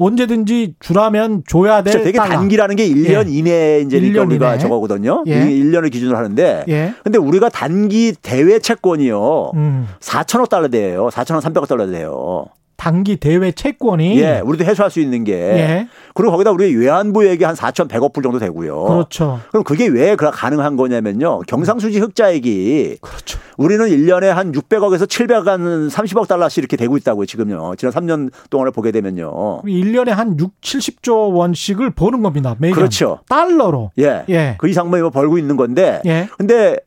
[0.00, 2.04] 언제든지 주라면 줘야 될 그렇죠.
[2.06, 2.30] 되게 달러.
[2.36, 3.32] 단기라는 게 1년 예.
[3.32, 4.58] 이내에 이제 그러니까 1년 우리가 이내.
[4.62, 5.24] 저거거든요.
[5.26, 5.42] 예.
[5.42, 6.94] 이게 1년을 기준으로 하는데 예.
[7.04, 9.52] 근데 우리가 단기 대외 채권이요.
[9.54, 9.88] 음.
[10.00, 11.08] 4천억 달러 돼요.
[11.12, 12.46] 4천억 300억 달러 돼요.
[12.80, 15.34] 단기 대외 채권이 예, 우리도 해소할 수 있는 게.
[15.34, 15.88] 예.
[16.14, 18.84] 그리고 거기다 우리 외환부액이 한 4,100억 불 정도 되고요.
[18.84, 19.38] 그렇죠.
[19.50, 21.40] 그럼 그게 왜 그- 가능한 거냐면요.
[21.40, 23.38] 경상수지 흑자액이 그렇죠.
[23.58, 27.74] 우리는 1년에 한 600억에서 700억 한 30억 달러씩 이렇게 되고 있다고요, 지금요.
[27.76, 29.60] 지난 3년 동안을 보게 되면요.
[29.64, 32.56] 1년에 한 6, 70조 원씩을 버는 겁니다.
[32.58, 32.74] 매년.
[32.76, 33.18] 그렇죠.
[33.28, 33.90] 달러로.
[33.98, 34.24] 예.
[34.30, 34.54] 예.
[34.58, 36.00] 그 이상 뭐 벌고 있는 건데.
[36.06, 36.28] 예.
[36.38, 36.78] 근데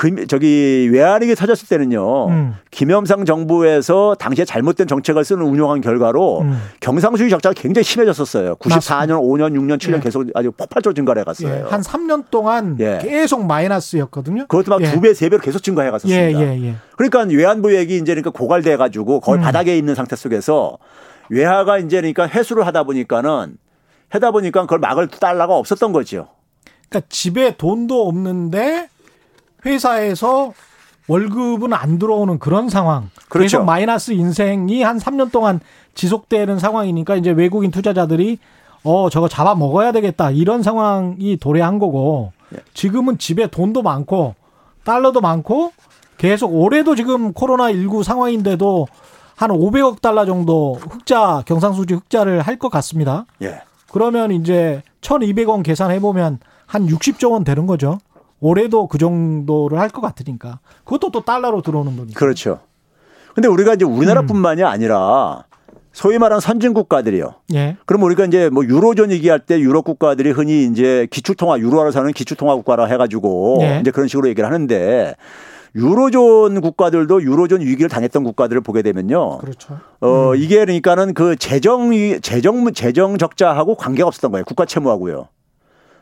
[0.00, 2.28] 그 저기 외환위기 터졌을 때는요.
[2.28, 2.54] 음.
[2.70, 6.58] 김영삼 정부에서 당시에 잘못된 정책을 쓰는 운용한 결과로 음.
[6.80, 8.56] 경상수지 적자가 굉장히 심해졌었어요.
[8.56, 10.00] 94년, 5년, 6년, 7년 예.
[10.00, 11.54] 계속 아주 폭발적으로 증가해 갔어요.
[11.54, 11.68] 예.
[11.68, 12.98] 한 3년 동안 예.
[13.02, 14.46] 계속 마이너스였거든요.
[14.46, 14.90] 그것도 막 예.
[14.90, 16.40] 두 배, 세 배로 계속 증가해 예, 갔었습니다.
[16.40, 16.76] 예, 예.
[16.96, 19.42] 그러니까 외환부액이 이제 그러니까 고갈돼 가지고 거의 음.
[19.42, 20.78] 바닥에 있는 상태 속에서
[21.28, 23.58] 외화가 이제 그러니까 회수를 하다 보니까는
[24.08, 26.28] 하다 보니까 그걸 막을 달러가 없었던 거죠.
[26.88, 28.88] 그러니까 집에 돈도 없는데
[29.64, 30.52] 회사에서
[31.08, 33.10] 월급은 안 들어오는 그런 상황.
[33.28, 33.58] 그렇죠.
[33.58, 35.60] 계속 마이너스 인생이 한 3년 동안
[35.94, 38.38] 지속되는 상황이니까 이제 외국인 투자자들이
[38.84, 42.58] 어 저거 잡아 먹어야 되겠다 이런 상황이 도래한 거고 예.
[42.74, 44.34] 지금은 집에 돈도 많고
[44.84, 45.72] 달러도 많고
[46.16, 48.86] 계속 올해도 지금 코로나 19 상황인데도
[49.36, 53.26] 한 500억 달러 정도 흑자 경상수지 흑자를 할 것 같습니다.
[53.42, 53.60] 예.
[53.90, 57.98] 그러면 이제 1,200원 계산해 보면 한 60조 원 되는 거죠.
[58.40, 60.60] 올해도 그 정도를 할 것 같으니까.
[60.84, 62.18] 그것도 또 달러로 들어오는 거니까.
[62.18, 62.60] 그렇죠.
[63.34, 63.96] 근데 우리가 이제 음.
[63.96, 65.44] 우리나라뿐만이 아니라
[65.92, 67.34] 소위 말하는 선진 국가들이요.
[67.54, 67.76] 예.
[67.86, 72.54] 그럼 우리가 이제 뭐 유로존 얘기할 때 유럽 국가들이 흔히 이제 기축통화 유로화를 사는 기축통화
[72.56, 73.78] 국가라 해가지고 예.
[73.80, 75.14] 이제 그런 식으로 얘기를 하는데
[75.74, 79.38] 유로존 국가들도 유로존 위기를 당했던 국가들을 보게 되면요.
[79.38, 79.78] 그렇죠.
[80.00, 84.44] 어 이게 그러니까는 그 재정 위- 재정 재정 적자하고 관계가 없었던 거예요.
[84.44, 85.28] 국가 채무하고요.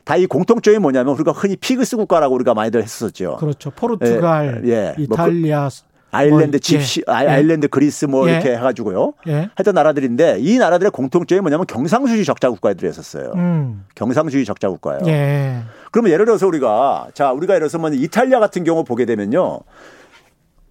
[0.09, 3.37] 다 이 공통점이 뭐냐면 우리가 흔히 피그스 국가라고 우리가 많이들 했었죠.
[3.39, 3.71] 그렇죠.
[3.71, 4.95] 포르투갈, 예, 예.
[5.07, 5.69] 뭐 이탈리아,
[6.11, 7.13] 아일랜드 뭐, 집시 예.
[7.13, 7.29] 아- 예.
[7.29, 8.33] 아일랜드 그리스 뭐 예.
[8.33, 9.13] 이렇게 해가지고요.
[9.27, 9.51] 예.
[9.59, 13.33] 했던 나라들인데 이 나라들의 공통점이 뭐냐면 경상수지 적자 국가들이었었어요.
[13.35, 13.85] 음.
[13.95, 15.03] 경상주의 적자 국가예요.
[15.09, 15.59] 예.
[15.93, 19.61] 그러면 예를 들어서 우리가 자 우리가 예를 들어서 뭐 이탈리아 같은 경우 보게 되면요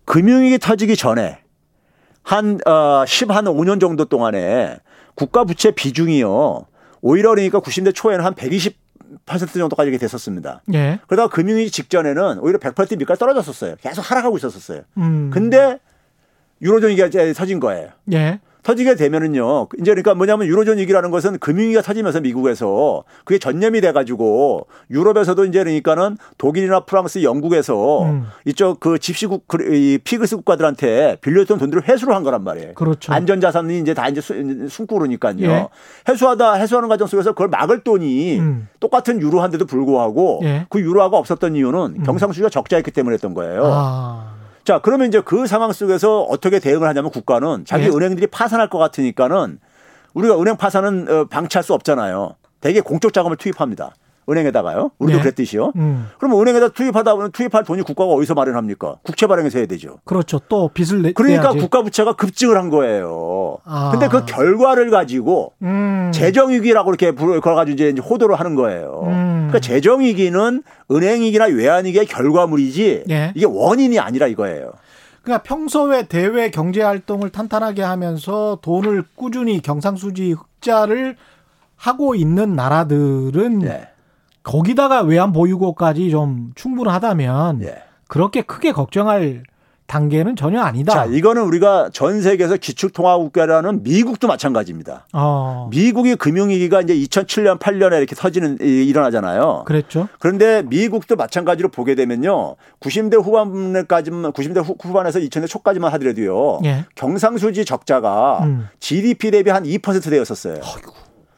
[0.05, 1.37] 금융위기 터지기 전에
[2.23, 4.77] 한 어, 10 한 5년 정도 동안에
[5.13, 6.65] 국가 부채 비중이요
[7.01, 8.73] 오히려 그러니까 90대 초에는 한 120%
[9.35, 10.61] 정도까지 이렇게 됐었습니다.
[10.73, 10.99] 예.
[11.07, 13.75] 그러다가 금융위기 직전에는 오히려 100% 밑까지 떨어졌었어요.
[13.81, 14.83] 계속 하락하고 있었었어요.
[14.97, 15.29] 음.
[15.31, 15.79] 근데
[16.61, 17.89] 유로존 위기가 이제 터진 거예요.
[18.13, 18.39] 예.
[18.67, 19.69] 터지게 되면은요.
[19.79, 25.59] 이제 그러니까 뭐냐면 유로존 위기라는 것은 금융위기가 터지면서 미국에서 그게 전염이 돼 가지고 유럽에서도 이제
[25.63, 28.25] 그러니까는 독일이나 프랑스, 영국에서 음.
[28.43, 32.73] 이쪽 그 집시국 그- 이 피그스 국가들한테 빌려줬던 돈들을 회수를 한 거란 말이에요.
[32.73, 33.13] 그렇죠.
[33.13, 34.33] 안전자산이 이제 다 이제 수-
[34.67, 35.37] 숨고 그러니까요.
[35.49, 35.67] 예.
[36.09, 38.67] 해수하다 해수하는 과정 속에서 그걸 막을 돈이 음.
[38.81, 40.65] 똑같은 유로한데도 불구하고 예.
[40.69, 43.61] 그 유로화가 없었던 이유는 경상수지가 적자였기 때문에 했던 거예요.
[43.65, 44.36] 아.
[44.67, 47.87] 자, 그러면 이제 그 상황 속에서 어떻게 대응을 하냐면 국가는 자기 예.
[47.87, 49.59] 은행들이 파산할 것 같으니까는
[50.13, 52.35] 우리가 은행 파산은 어, 방치할 수 없잖아요.
[52.59, 53.93] 대개 공적 자금을 투입합니다.
[54.29, 54.91] 은행에다가요.
[54.99, 55.23] 우리도 네.
[55.23, 55.71] 그랬듯이요.
[55.77, 56.09] 음.
[56.17, 58.97] 그러면 은행에다 투입하다 보면 투입할 돈이 국가가 어디서 마련합니까?
[59.03, 59.99] 국채 발행해서 해야 되죠.
[60.03, 60.39] 그렇죠.
[60.49, 61.11] 또 빚을 내.
[61.13, 61.59] 그러니까 내야지.
[61.59, 63.57] 국가 부채가 급증을 한 거예요.
[63.63, 63.91] 아.
[63.91, 66.11] 근데 그 결과를 가지고 음.
[66.13, 69.03] 재정 위기라고 이렇게 불 걸어가지고 이제 호도를 하는 거예요.
[69.05, 69.47] 음.
[69.47, 73.31] 그러니까 재정 위기는 은행 위기나 외환 위기의 결과물이지 예.
[73.35, 74.71] 이게 원인이 아니라 이거예요.
[75.21, 81.15] 그러니까 평소에 대외 경제 활동을 탄탄하게 하면서 돈을 꾸준히 경상수지 흑자를
[81.75, 83.89] 하고 있는 나라들은 예.
[84.47, 87.83] 거기다가 외환 보유고까지 좀 충분하다면 예.
[88.07, 89.43] 그렇게 크게 걱정할
[89.87, 90.91] 단계는 전혀 아니다.
[90.93, 95.05] 자, 이거는 우리가 전 세계에서 기축통화국가라는 미국도 마찬가지입니다.
[95.13, 99.63] 어, 미국의 금융위기가 이제 2007년, 8년에 이렇게 터지는, 이- 일어나잖아요.
[99.65, 100.09] 그랬죠.
[100.19, 102.55] 그런데 미국도 마찬가지로 보게 되면요.
[102.81, 106.59] 90대 후반까지만, 90대 후- 후반에서 2000대 초까지만 하더라도요.
[106.65, 106.85] 예.
[106.95, 108.67] 경상수지 적자가 음.
[108.81, 110.55] GDP 대비 한 2% 되었었어요.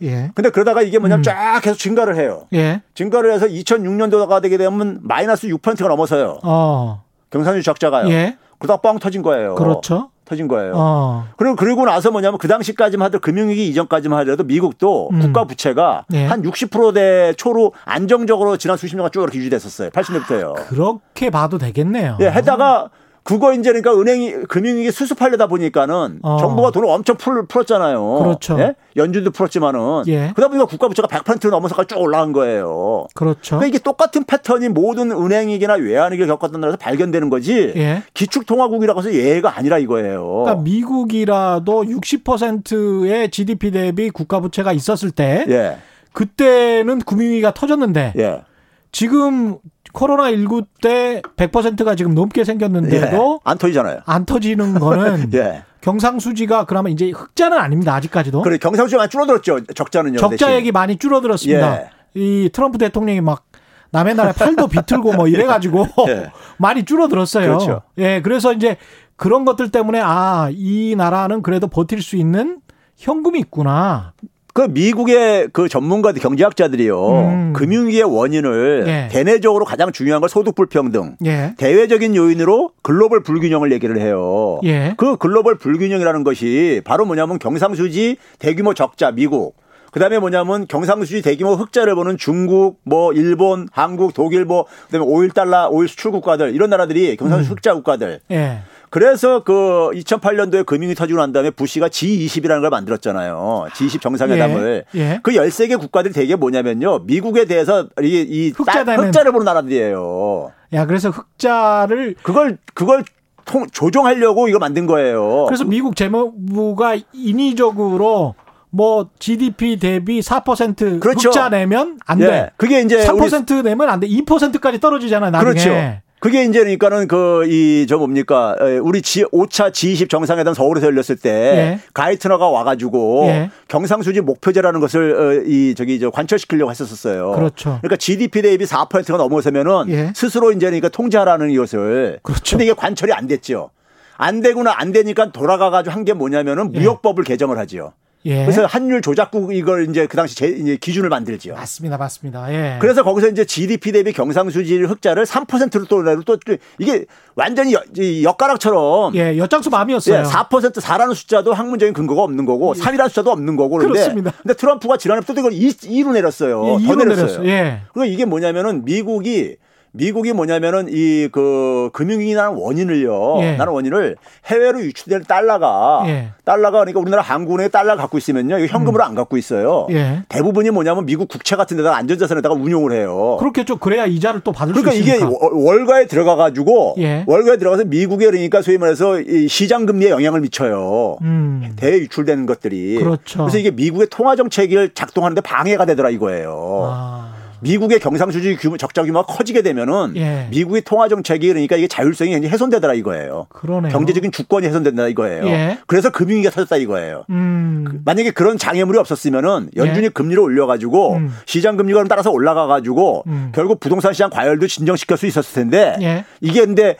[0.02, 0.32] 예.
[0.36, 1.24] 근데 그러다가 이게 뭐냐면 음.
[1.24, 2.48] 쫙 계속 증가를 해요.
[2.54, 2.82] 예.
[2.94, 6.40] 증가를 해서 2006년도가 되게 되면 마이너스 6%가 넘어서요.
[6.44, 7.04] 어.
[7.30, 8.10] 경상수지 적자가요.
[8.10, 8.38] 예.
[8.58, 9.56] 그러다 뻥 터진 거예요.
[9.56, 10.10] 그렇죠.
[10.26, 10.74] 터진 거예요.
[10.76, 11.26] 어.
[11.38, 15.20] 그리고 그리고 나서 뭐냐면 그 당시까지만 하더라도 금융위기 이전까지만 하더라도 미국도 음.
[15.20, 16.26] 국가 부채가 예.
[16.26, 19.90] 한 60%대 초로 안정적으로 지난 수십 년간 쭉 이렇게 유지됐었어요.
[19.90, 20.68] 80년부터요.
[20.68, 22.18] 그렇게 봐도 되겠네요.
[22.22, 22.90] 예, 해다가
[23.24, 26.38] 그거 이제 그러니까 은행이 금융위기 수습하려다 보니까는 어.
[26.40, 28.20] 정부가 돈을 엄청 풀, 풀었잖아요.
[28.20, 28.60] 그렇죠.
[28.60, 28.76] 예?
[28.96, 30.32] 연준도 풀었지만은 예.
[30.36, 33.08] 그러다 보니까 국가 부채가 100% 넘어서까지 쭉 올라간 거예요.
[33.14, 33.58] 그렇죠.
[33.58, 37.74] 그러니까 이게 똑같은 패턴이 모든 은행위기나 외환위기를 겪었던 나라에서 발견되는 거지.
[37.76, 38.04] 예.
[38.14, 40.44] 기축통화국이라고 해서 예외가 아니라 이거예요.
[40.44, 45.78] 그러니까 미국이라도 60%의 GDP 대비 국가 부채가 있었을 때 예.
[46.14, 48.42] 그때는 금융위기가 터졌는데 예.
[48.92, 49.58] 지금
[49.94, 53.40] 코로나 19때 100%가 지금 넘게 생겼는데도 예.
[53.44, 54.02] 안 터지잖아요.
[54.06, 55.64] 안 터지는 거는 예.
[55.82, 57.96] 경상수지가 그러면 이제 흑자는 아닙니다.
[57.96, 58.42] 아직까지도.
[58.42, 59.66] 그래 경상수지가 많이 줄어들었죠.
[59.74, 60.18] 적자는요.
[60.18, 60.74] 적자액이 대신.
[60.74, 61.82] 많이 줄어들었습니다.
[61.82, 61.90] 예.
[62.16, 63.46] 이 트럼프 대통령이 막
[63.92, 66.32] 남의 나라에 팔도 비틀고 뭐 이래 가지고 예.
[66.58, 67.46] 많이 줄어들었어요.
[67.48, 67.82] 그렇죠.
[67.98, 68.78] 예, 그래서 이제
[69.16, 72.60] 그런 것들 때문에 아, 이 나라는 그래도 버틸 수 있는
[72.98, 74.14] 현금이 있구나.
[74.54, 77.10] 그 미국의 그 전문가들 경제학자들이요.
[77.10, 77.54] 음.
[77.54, 79.08] 금융위기의 원인을 예.
[79.12, 81.16] 대내적으로 가장 중요한 걸 소득 불평등.
[81.26, 81.54] 예.
[81.58, 84.60] 대외적인 요인으로 글로벌 불균형을 얘기를 해요.
[84.64, 84.94] 예.
[84.98, 89.56] 그 글로벌 불균형이라는 것이 바로 뭐냐면 경상수지 대규모 적자 미국
[89.92, 95.68] 그다음에 뭐냐면 경상수지 대규모 흑자를 보는 중국, 뭐 일본, 한국, 독일, 뭐 그다음에 오일 달러,
[95.70, 97.56] 오일 수출 국가들 이런 나라들이 경상수지 음.
[97.56, 98.20] 흑자 국가들.
[98.32, 98.60] 예.
[98.90, 103.68] 그래서 그 2008년도에 금융이 터지고 난 다음에 부시가 G20이라는 걸 만들었잖아요.
[103.74, 104.86] G20 정상회담을.
[104.96, 105.20] 예, 예.
[105.22, 107.00] 그 13개 국가들이 되게 뭐냐면요.
[107.00, 110.52] 미국에 대해서 이, 이 흑자 흑자를 보는 나라들이에요.
[110.74, 113.04] 야, 그래서 흑자를 그걸 그걸
[113.46, 115.46] 통, 조정하려고 이거 만든 거예요.
[115.48, 118.36] 그래서 미국 재무부가 인위적으로
[118.72, 121.30] 뭐 GDP 대비 4% 그렇죠.
[121.30, 122.26] 흑자 내면 안 예.
[122.26, 122.50] 돼.
[122.58, 124.08] 그게 이제 우리 3% 내면 안 돼.
[124.08, 125.52] 2%까지 떨어지잖아요, 나중에.
[125.52, 126.02] 그렇죠.
[126.20, 131.16] 그게 이제 그러니까는 그 이 저 뭡니까 에, 우리 G 5차 G20 정상회담 서울에서 열렸을
[131.16, 131.80] 때 예.
[131.94, 133.52] 가이트너가 와가지고 예.
[133.70, 137.32] 경상수지 목표제라는 것을 어, 이 저기 저 관철시키려고 했었어요.
[137.32, 137.78] 그렇죠.
[137.82, 140.12] 그러니까 GDP 대비 4%가 넘어서면은 예.
[140.16, 142.20] 스스로 이제 그러니까 통제하라는 이것을.
[142.22, 142.58] 그렇죠.
[142.58, 143.70] 근데 이게 관철이 안 됐죠.
[144.18, 146.80] 안 되구나 안 되니까 돌아가가지고 한 게 뭐냐면은 예.
[146.80, 147.94] 무역법을 개정을 하지요.
[148.26, 148.44] 예.
[148.44, 151.54] 그래서 환율 조작국 이걸 이제 그 당시 제, 이제 기준을 만들지요.
[151.54, 152.54] 맞습니다, 맞습니다.
[152.54, 152.78] 예.
[152.82, 155.86] 그래서 거기서 이제 GDP 대비 경상수지 흑자를 3%로
[156.24, 156.38] 또 또
[156.80, 157.06] 이게
[157.36, 160.20] 완전히 여- 이 엿가락처럼 예, 엿장수 마음이었어요.
[160.20, 164.32] 예, 4% 4라는 숫자도 학문적인 근거가 없는 거고 3이라는 숫자도 없는 거고 그런데 그렇습니다.
[164.42, 166.66] 근데 트럼프가 지난해 또 이걸 2, 2로 내렸어요.
[166.66, 167.26] 예, 더 이로 내렸어요.
[167.26, 167.48] 내렸어요.
[167.48, 167.82] 예.
[167.94, 169.56] 그러니까 이게 뭐냐면은 미국이
[169.92, 173.38] 미국이 뭐냐면은 이 그 금융위기 나는 원인을요.
[173.42, 173.56] 예.
[173.56, 174.16] 나는 원인을
[174.48, 176.30] 해외로 유출될 달러가 예.
[176.46, 178.58] 달러가 그러니까 우리나라 항구은행에 달러 갖고 있으면요.
[178.60, 179.88] 이거 현금으로 안 갖고 있어요.
[179.90, 179.96] 음.
[179.96, 180.24] 예.
[180.30, 183.38] 대부분이 뭐냐면 미국 국채 같은 데다가 안전자산에다가 운용을 해요.
[183.40, 183.78] 그렇겠죠.
[183.78, 185.38] 그래야 이자를 또 받을 그러니까 수 이게 있으니까.
[185.40, 187.24] 월- 월가에 들어가 가지고 예.
[187.28, 191.18] 월가에 들어가서 미국에 그러니까 소위 말해서 이 시장 금리에 영향을 미쳐요.
[191.22, 191.74] 음.
[191.76, 192.96] 대유출되는 것들이.
[192.96, 193.46] 그렇죠.
[193.46, 196.90] 래서 이게 미국의 통화 정책을 작동하는데 방해가 되더라 이거예요.
[196.92, 197.19] 아.
[197.62, 200.48] 미국의 경상수지 규모 적자 규모가 커지게 되면은 예.
[200.52, 203.48] 미국의 통화 정책이 그러니까 이게 자율성이 굉장히 훼손되더라 이거예요.
[203.50, 203.92] 그러네요.
[203.92, 205.46] 경제적인 주권이 훼손된다 이거예요.
[205.48, 205.78] 예.
[205.88, 207.26] 그래서 금융위기가 터졌다 이거예요.
[207.30, 208.02] 음.
[208.06, 210.10] 만약에 그런 장애물이 없었으면은 연준이 예.
[210.10, 211.34] 금리를 올려가지고 음.
[211.46, 213.52] 시장 금리가 따라서 올라가가지고 음.
[213.54, 216.26] 결국 부동산 시장 과열도 진정시킬 수 있었을 텐데 예.
[216.42, 216.96] 이게 근데 에,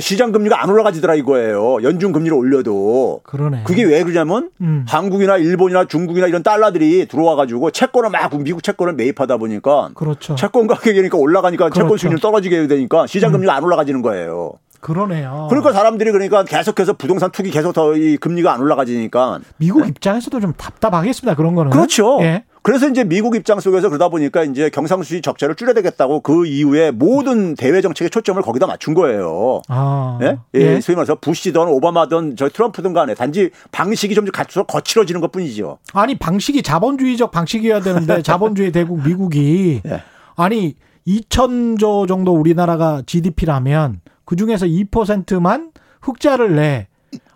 [0.00, 1.82] 시장 금리가 안 올라가지더라 이거예요.
[1.82, 3.62] 연준 금리를 올려도 그러네.
[3.64, 4.84] 그게 왜 그러냐면 음.
[4.86, 10.34] 한국이나 일본이나 중국이나 이런 달러들이 들어와 가지고 채권을 막 미국 채권을 매입하다 보니까 그렇죠.
[10.36, 11.94] 채권 가격이 그러니까 올라가니까 채권 그렇죠.
[11.94, 11.98] 음.
[11.98, 14.52] 수익률 떨어지게 되니까 시장 금리가 안 올라가지는 거예요.
[14.80, 15.46] 그러네요.
[15.50, 20.52] 그러니까 사람들이 그러니까 계속해서 부동산 투기 계속 더 이 금리가 안 올라가지니까 미국 입장에서도 좀
[20.56, 21.34] 답답하겠습니다.
[21.36, 21.70] 그런 거는.
[21.70, 22.18] 그렇죠.
[22.22, 22.44] 예.
[22.62, 27.54] 그래서 이제 미국 입장 속에서 그러다 보니까 이제 경상수지 적자를 줄여야 되겠다고 그 이후에 모든
[27.54, 29.62] 대외 정책의 초점을 거기다 맞춘 거예요.
[29.68, 30.18] 아.
[30.22, 30.38] 예?
[30.54, 30.80] 예.
[30.80, 35.78] 소위 말해서 부시든 오바마든 저 트럼프든 간에 단지 방식이 좀 갈수록 거칠어지는 것 뿐이죠.
[35.94, 40.02] 아니 방식이 자본주의적 방식이어야 되는데 자본주의 대국 미국이 예.
[40.36, 46.88] 아니 2천조 정도 우리나라가 GDP라면 그 중에서 2%만 흑자를 내.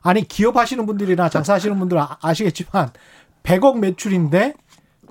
[0.02, 2.90] 아니 기업하시는 분들이나 장사하시는 분들 아- 아시겠지만
[3.42, 4.54] 100억 매출인데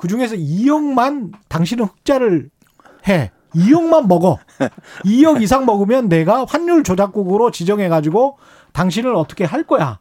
[0.03, 2.49] 그 중에서 2억만 당신은 흑자를
[3.07, 3.31] 해.
[3.55, 4.37] 2억만 먹어.
[5.05, 8.37] 2억 이상 먹으면 내가 환율 조작국으로 지정해 가지고
[8.73, 9.99] 당신을 어떻게 할 거야.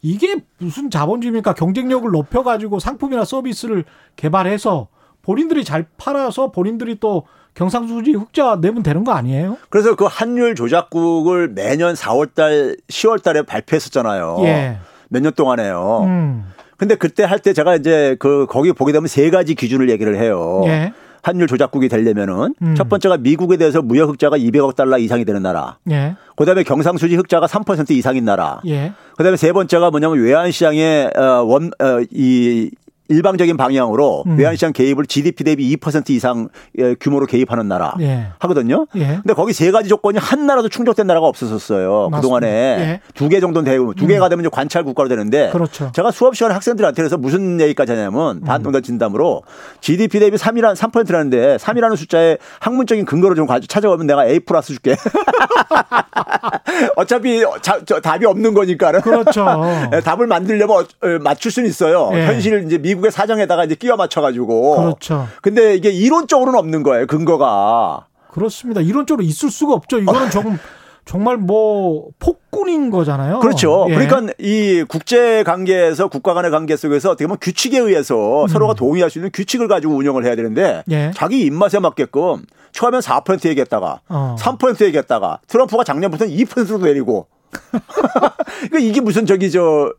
[0.00, 1.54] 이게 무슨 자본주의입니까?
[1.54, 4.86] 경쟁력을 높여가지고 상품이나 서비스를 개발해서
[5.22, 9.56] 본인들이 잘 팔아서 본인들이 또 경상수지 흑자 내면 되는 거 아니에요?
[9.70, 14.36] 그래서 그 환율 조작국을 매년 4월달, 10월달에 발표했었잖아요.
[14.42, 14.78] 예.
[15.08, 16.04] 몇년 동안에요.
[16.04, 16.52] 음.
[16.82, 20.62] 근데 그때 할 때 제가 이제 그 거기 보게 되면 세 가지 기준을 얘기를 해요.
[20.66, 20.92] 예.
[21.22, 22.74] 환율 조작국이 되려면은 음.
[22.74, 25.76] 첫 번째가 미국에 대해서 무역 흑자가 200억 달러 이상이 되는 나라.
[25.92, 26.16] 예.
[26.34, 28.60] 그다음에 경상수지 흑자가 3% 이상인 나라.
[28.66, 28.92] 예.
[29.16, 32.72] 그다음에 세 번째가 뭐냐면 외환 시장의 어, 원, 어, 이
[33.08, 34.38] 일방적인 방향으로 음.
[34.38, 38.28] 외환시장 개입을 GDP 대비 2% 이상 의 규모로 개입하는 나라 예.
[38.38, 38.86] 하거든요.
[38.94, 39.06] 예.
[39.22, 42.08] 근데 거기 세 가지 조건이 한 나라도 충족된 나라가 없었었어요.
[42.10, 42.16] 맞습니다.
[42.16, 43.00] 그동안에 예.
[43.14, 45.86] 두개 정도는 되고 두 개가 되면 이제 관찰 국가로 되는데 그렇죠.
[45.86, 45.92] 음.
[45.92, 49.42] 제가 수업 시간에 학생들한테 그래서 무슨 얘기까지 하냐면 반동단 진담으로
[49.80, 54.96] GDP 대비 3이란 3%라는데 3이라는 숫자에 학문적인 근거를 좀 찾아오면 내가 A 플러스 줄게.
[56.96, 58.92] 어차피 자, 저, 답이 없는 거니까.
[59.00, 59.46] 그렇죠.
[59.94, 62.10] 예, 답을 만들려면 어, 어, 맞출 수는 있어요.
[62.14, 62.26] 예.
[62.26, 64.76] 현실 이제 미 국의 사정에다가 이제 끼워 맞춰가지고.
[64.76, 65.28] 그렇죠.
[65.42, 67.06] 근데 이게 이론적으로는 없는 거예요.
[67.06, 68.06] 근거가.
[68.30, 68.80] 그렇습니다.
[68.80, 69.98] 이론적으로 있을 수가 없죠.
[69.98, 70.58] 이거는 정,
[71.04, 73.40] 정말 뭐 폭군인 거잖아요.
[73.40, 73.86] 그렇죠.
[73.90, 73.94] 예.
[73.94, 79.18] 그러니까 이 국제 관계에서 국가 간의 관계 속에서 어떻게 보면 규칙에 의해서 서로가 동의할 수
[79.18, 80.92] 있는 규칙을 가지고 운영을 해야 되는데 음.
[80.92, 81.10] 예.
[81.14, 84.36] 자기 입맛에 맞게끔 처음엔 4% 얘기했다가 어.
[84.38, 87.26] 3% 얘기했다가 트럼프가 작년부터는 2%로 내리고
[88.70, 89.92] 그러니까 이게 무슨 저기 저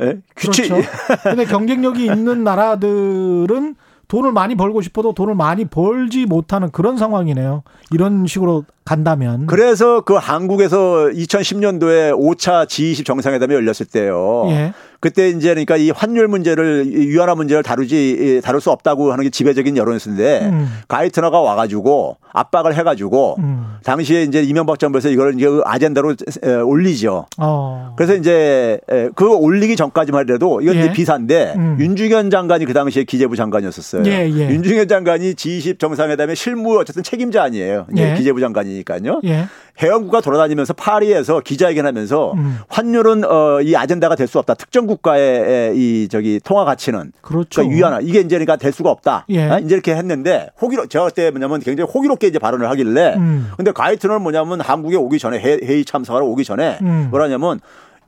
[0.00, 0.20] 예?
[0.36, 0.88] 규칙 그렇죠.
[1.22, 3.74] 근데 경쟁력이 있는 나라들은
[4.08, 7.62] 돈을 많이 벌고 싶어도 돈을 많이 벌지 못하는 그런 상황이네요.
[7.92, 9.46] 이런 식으로 간다면.
[9.46, 14.46] 그래서 그 한국에서 2010년도에 5차 G20 정상회담이 열렸을 때요.
[14.48, 14.72] 예.
[15.00, 19.30] 그때 이제 그러니까 이 환율 문제를 이 위안화 문제를 다루지 다룰 수 없다고 하는 게
[19.30, 20.68] 지배적인 여론이었는데 음.
[20.88, 23.76] 가이트너가 와가지고 압박을 해가지고 음.
[23.82, 27.26] 당시에 이제 이명박 정부에서 이걸 이제 아젠다로 에, 올리죠.
[27.38, 27.94] 어.
[27.96, 30.80] 그래서 이제 에, 그거 올리기 전까지만 해도 이건 예.
[30.80, 31.76] 이제 비사인데 음.
[31.80, 34.02] 윤중현 장관이 그 당시에 기재부 장관이었었어요.
[34.04, 34.50] 예, 예.
[34.50, 37.86] 윤중현 장관이 G20 정상회담의 실무 어쨌든 책임자 아니에요.
[37.96, 38.14] 예.
[38.16, 39.20] 기재부 장관이 니까요.
[39.24, 39.46] 예.
[39.82, 42.58] 회원국가 돌아다니면서 파리에서 기자회견하면서 음.
[42.68, 44.54] 환율은 어, 이 아젠다가 될 수 없다.
[44.54, 47.62] 특정 국가의 이 저기 통화 가치는 그렇죠.
[47.62, 49.24] 그러니까 위안화 이게 이제 그러니까 될 수가 없다.
[49.30, 49.42] 예.
[49.48, 53.50] 아, 이제 이렇게 했는데 호기로 제가 그때 뭐냐면 굉장히 호기롭게 이제 발언을 하길래 음.
[53.56, 57.08] 근데 가이트는 뭐냐면 한국에 오기 전에 회- 회의 참석하러 오기 전에 음.
[57.10, 57.60] 뭐라냐면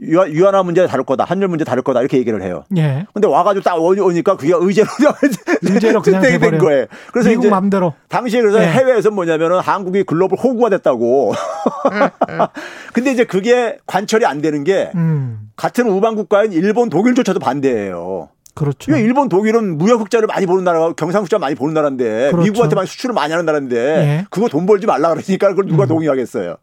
[0.03, 1.25] 유한, 유한 화 문제 다룰 거다.
[1.25, 2.01] 한율 문제 다룰 거다.
[2.01, 2.65] 이렇게 얘기를 해요.
[2.77, 3.07] 예.
[3.15, 4.88] 근데 와가지고 딱 오- 오니까 그게 의제로
[5.62, 6.59] 의제로 그냥 된.
[6.59, 6.87] 거예요.
[7.12, 7.95] 그래서 미국 이제 맘대로.
[8.09, 8.67] 당시에 그래서 예.
[8.67, 11.35] 해외에서 뭐냐면은 한국이 글로벌 호구가 됐다고.
[12.93, 15.51] 근데 이제 그게 관철이 안 되는 게 음.
[15.57, 18.29] 같은 우방 국가인 일본, 독일조차도 반대예요.
[18.55, 18.93] 그렇죠.
[18.93, 22.43] 왜 일본, 독일은 무역 흑자를 많이 보는 나라가 경상 흑자 많이 보는 나라인데 그렇죠.
[22.43, 24.27] 미국한테 많이 수출을 많이 하는 나라인데 예.
[24.31, 25.69] 그거 돈 벌지 말라 그러니까 그걸 음.
[25.69, 26.57] 누가 동의하겠어요.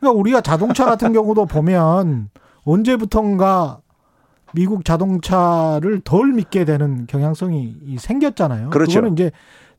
[0.00, 2.30] 그러니까 우리가 자동차 같은 경우도 보면
[2.64, 3.78] 언제부턴가
[4.54, 8.70] 미국 자동차를 덜 믿게 되는 경향성이 이 생겼잖아요.
[8.70, 9.00] 그렇죠.
[9.00, 9.30] 거는 이제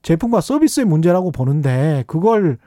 [0.01, 2.57] 제품과 서비스의 문제라고 보는데 그걸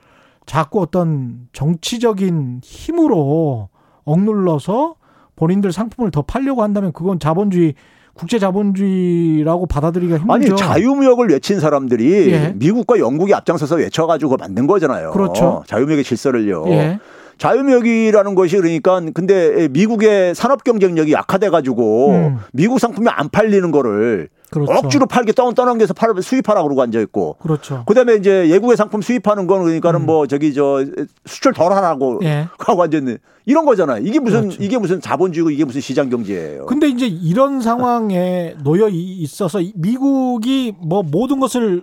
[0.46, 3.68] 자꾸 어떤 정치적인 힘으로
[4.04, 4.94] 억눌러서
[5.37, 7.74] 본인들 상품을 더 팔려고 한다면 그건 자본주의
[8.14, 10.57] 국제 자본주의라고 받아들이기가 아니 힘들죠.
[10.57, 12.52] 자유무역을 외친 사람들이 예.
[12.57, 15.12] 미국과 영국이 앞장서서 외쳐가지고 만든 거잖아요.
[15.12, 15.62] 그렇죠.
[15.68, 16.64] 자유무역의 질서를요.
[16.68, 16.98] 예.
[17.38, 22.38] 자유무역이라는 것이 그러니까 근데 미국의 산업 경쟁력이 약화돼 가지고 음.
[22.53, 24.72] 미국 상품이 안 팔리는 거를 그렇죠.
[24.72, 27.37] 억지로 팔게 떠, 떠넘겨서 팔, 수입하라 그러고 앉아 있고.
[27.38, 27.83] 그렇죠.
[27.87, 30.07] 그 다음에 이제 예국의 상품 수입하는 건 그러니까는 음.
[30.07, 30.85] 뭐 저기 저
[31.27, 32.48] 수출 덜 하라고 예.
[32.59, 34.03] 하고 앉아 있는 이런 거잖아요.
[34.05, 34.62] 이게 무슨 그렇죠.
[34.62, 36.64] 이게 무슨 자본주의고 이게 무슨 시장 경제예요.
[36.66, 41.83] 근데 이제 이런 상황에 놓여 이- 있어서 미국이 뭐 모든 것을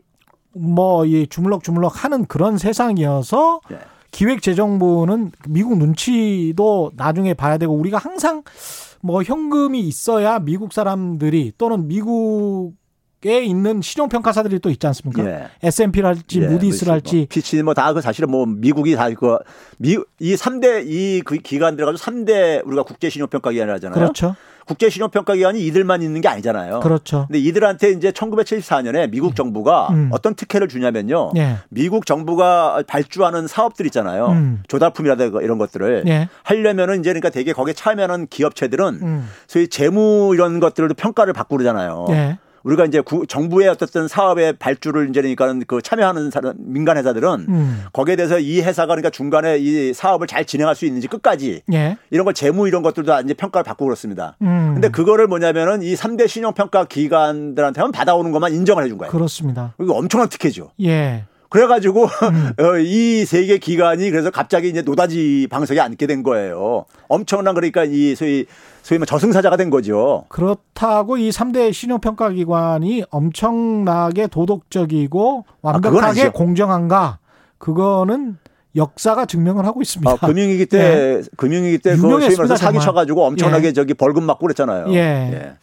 [0.53, 3.77] 뭐 이 주물럭 주물럭 하는 그런 세상이어서 네.
[4.15, 8.43] 기획재정부는 미국 눈치도 나중에 봐야 되고 우리가 항상
[9.01, 12.75] 뭐 현금이 있어야 미국 사람들이 또는 미국
[13.25, 15.25] 에 있는 신용 평가사들이 또 있지 않습니까?
[15.25, 15.47] 예.
[15.63, 21.37] S&P랄지 예, 무디스를 뭐 할지 피치 뭐다 그 사실은 뭐 미국이 다그미이 3대 이 그
[21.37, 23.95] 기관들 가지고 3대 우리가 국제 신용 평가 기관이라잖아요.
[23.95, 24.35] 그렇죠.
[24.67, 26.79] 국제 신용 평가 기관이 이들만 있는 게 아니잖아요.
[26.81, 27.25] 그렇죠.
[27.27, 30.09] 근데 이들한테 이제 1974년에 미국 정부가 음.
[30.11, 31.31] 어떤 특혜를 주냐면요.
[31.37, 31.57] 예.
[31.69, 34.27] 미국 정부가 발주하는 사업들 있잖아요.
[34.29, 34.63] 음.
[34.67, 36.29] 조달품이라든가 이런 것들을 예.
[36.43, 39.29] 하려면은 이제 그러니까 되게 거기에 참여하는 기업체들은 음.
[39.47, 42.07] 소위 재무 이런 것들도 평가를 받고 그러잖아요.
[42.65, 42.69] 예.
[42.69, 47.83] 우리가 이제 구- 정부의 어떤 사업의 발주를 이제 그러니까는 그 참여하는 사람 민간 회사들은 음.
[47.93, 51.97] 거기에 대해서 이 회사가 그러니까 중간에 이 사업을 잘 진행할 수 있는지 끝까지 예.
[52.09, 54.35] 이런 걸 재무 이런 것들도 다 이제 평가를 받고 그렇습니다.
[54.41, 54.71] 음.
[54.73, 59.11] 근데 그거를 뭐냐면은 이 3대 신용 평가 기관들한테만 받아오는 것만 인정을 해준 거예요.
[59.11, 59.73] 그렇습니다.
[59.79, 60.71] 이거 엄청난 특혜죠.
[60.81, 61.23] 예.
[61.49, 62.51] 그래가지고 음.
[62.59, 66.85] 어, 이세 개 기관이 그래서 갑자기 이제 노다지 방석에 앉게 된 거예요.
[67.07, 68.45] 엄청난 그러니까 이 소위
[68.85, 70.25] 소위 뭐 저승사자가 된 거죠.
[70.29, 76.31] 그렇다고 이 3대 신용평가 기관이 엄청나게 도덕적이고 아, 완벽하게 아니죠.
[76.31, 77.17] 공정한가?
[77.57, 78.37] 그거는
[78.75, 80.11] 역사가 증명을 하고 있습니다.
[80.11, 82.79] 아, 금융위기 때 금융위기 때그 소위 유명했습니다, 말해서 사기.
[82.79, 83.73] 쳐가지고 엄청나게 예.
[83.73, 84.93] 저기 벌금 맞고 그랬잖아요.
[84.93, 85.55] 예.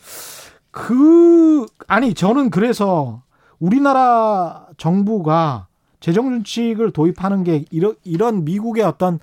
[0.73, 3.23] 그 아니 저는 그래서
[3.61, 5.69] 우리나라 정부가
[6.01, 9.21] 재정 준칙을 도입하는 게 이런 이런 미국의 어떤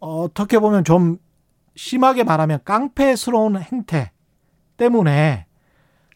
[0.00, 1.16] 어떻게 보면 좀
[1.76, 4.10] 심하게 말하면 깡패스러운 행태
[4.76, 5.46] 때문에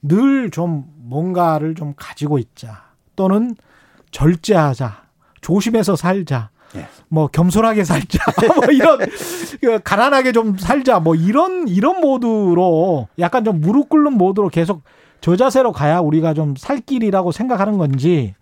[0.03, 2.85] 늘 좀 뭔가를 좀 가지고 있자
[3.16, 3.55] 또는
[4.11, 5.03] 절제하자
[5.40, 6.87] 조심해서 살자 예.
[7.09, 8.18] 뭐 겸손하게 살자
[8.57, 8.99] 뭐 이런
[9.61, 14.83] 그 가난하게 좀 살자 뭐 이런 이런 모드로 약간 좀 무릎 꿇는 모드로 계속
[15.20, 18.35] 저 자세로 가야 우리가 좀 살 길이라고 생각하는 건지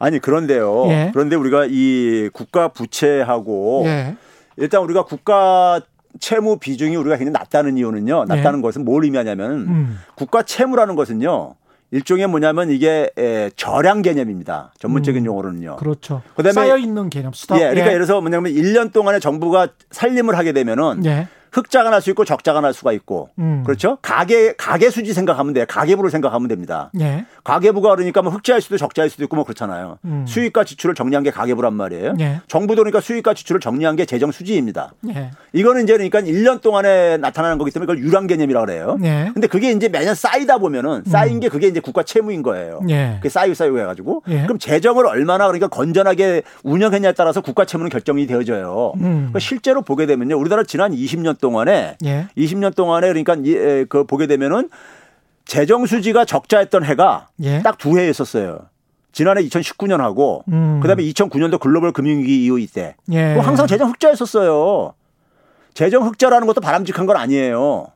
[0.00, 0.86] 아니 그런데요.
[0.88, 1.10] 예.
[1.12, 4.16] 그런데 우리가 이 국가 부채하고 예.
[4.56, 5.80] 일단 우리가 국가
[6.20, 8.24] 채무 비중이 우리가 굉장히 낮다는 이유는요.
[8.24, 9.70] 낮다는 것은 뭘 의미하냐면 예.
[9.70, 9.98] 음.
[10.14, 11.54] 국가 채무라는 것은요.
[11.90, 14.72] 일종의 뭐냐면 이게 에, 저량 개념입니다.
[14.78, 15.26] 전문적인 음.
[15.26, 15.76] 용어로는요.
[15.76, 16.20] 그렇죠.
[16.36, 17.56] 그다음에- 쌓여 있는 개념 수다.
[17.56, 21.28] 예, 그러니까 예를 들어서 뭐냐면 1년 동안에 정부가 살림을 하게 되면은 예.
[21.52, 23.62] 흑자가 날 수 있고 적자가 날 수가 있고 음.
[23.66, 23.98] 그렇죠?
[24.02, 25.64] 가계 가계 수지 생각하면 돼요.
[25.68, 26.90] 가계부를 생각하면 됩니다.
[27.00, 27.24] 예.
[27.44, 29.98] 가계부가 그러니까 뭐 흑자일 수도 적자일 수도 있고 뭐 그렇잖아요.
[30.04, 30.24] 음.
[30.28, 32.14] 수익과 지출을 정리한 게 가계부란 말이에요.
[32.20, 32.40] 예.
[32.46, 34.92] 정부도 그러니까 수익과 지출을 정리한 게 재정 수지입니다.
[35.14, 35.30] 예.
[35.52, 38.98] 이거는 이제 그러니까 1년 동안에 나타나는 거기 때문에 그걸 유랑 개념이라고 그래요.
[39.02, 39.30] 예.
[39.34, 42.80] 근데 그게 이제 매년 쌓이다 보면은 쌓인 게 그게 이제 국가 채무인 거예요.
[42.90, 43.14] 예.
[43.16, 44.42] 그게 쌓이고 쌓이고 해가지고 예.
[44.42, 48.92] 그럼 재정을 얼마나 그러니까 건전하게 운영했냐에 따라서 국가 채무는 결정이 되어져요.
[48.96, 49.00] 음.
[49.00, 52.28] 그러니까 실제로 보게 되면요, 우리나라 지난 20년 동안에 예.
[52.36, 53.36] 20년 동안에 그러니까
[53.88, 54.70] 그 보게 되면은
[55.44, 57.62] 재정 수지가 적자였던 해가 예.
[57.62, 58.60] 딱두해 있었어요.
[59.12, 60.80] 지난해 2019년하고 음.
[60.80, 63.34] 그다음에 2009년도 글로벌 금융위기 이후 이때 예.
[63.34, 64.94] 항상 재정 흑자였었어요.
[65.74, 67.86] 재정 흑자라는 것도 바람직한 건 아니에요.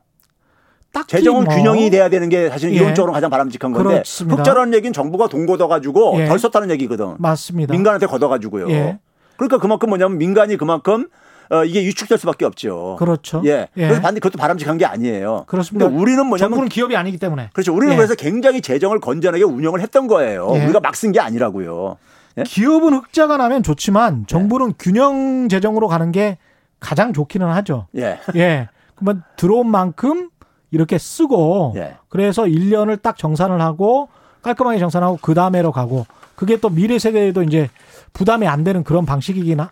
[0.91, 2.75] 딱히 재정은 뭐 균형이 돼야 되는 게 사실 예.
[2.75, 4.37] 이론적으로 가장 바람직한 건데 그렇습니다.
[4.37, 6.25] 흑자라는 얘기는 정부가 돈 걷어가지고 예.
[6.25, 7.15] 덜 썼다는 얘기거든.
[7.19, 7.71] 맞습니다.
[7.71, 8.69] 민간한테 걷어가지고요.
[8.71, 8.99] 예.
[9.35, 11.07] 그러니까 그만큼 뭐냐면 민간이 그만큼
[11.53, 12.95] 어, 이게 위축될 수밖에 없죠.
[12.97, 13.41] 그렇죠.
[13.45, 13.67] 예.
[13.77, 13.87] 예.
[13.87, 15.43] 그래서 반대 그것도 바람직한 게 아니에요.
[15.47, 15.85] 그렇습니다.
[15.87, 17.73] 근데 우리는 뭐냐면 정부는 기업이 아니기 때문에 그렇죠.
[17.75, 17.97] 우리는 예.
[17.97, 20.51] 그래서 굉장히 재정을 건전하게 운영을 했던 거예요.
[20.55, 20.63] 예.
[20.65, 21.97] 우리가 막 쓴 게 아니라고요.
[22.39, 22.43] 예?
[22.43, 26.37] 기업은 흑자가 나면 좋지만 정부는 균형 재정으로 가는 게
[26.79, 27.87] 가장 좋기는 하죠.
[27.97, 28.19] 예.
[28.35, 28.69] 예.
[28.95, 30.29] 그러면 들어온 만큼
[30.71, 31.95] 이렇게 쓰고 예.
[32.09, 34.09] 그래서 1년을 딱 정산을 하고
[34.41, 37.69] 깔끔하게 정산하고 그 다음에로 가고 그게 또 미래 세대에도 이제
[38.13, 39.69] 부담이 안 되는 그런 방식이긴 하,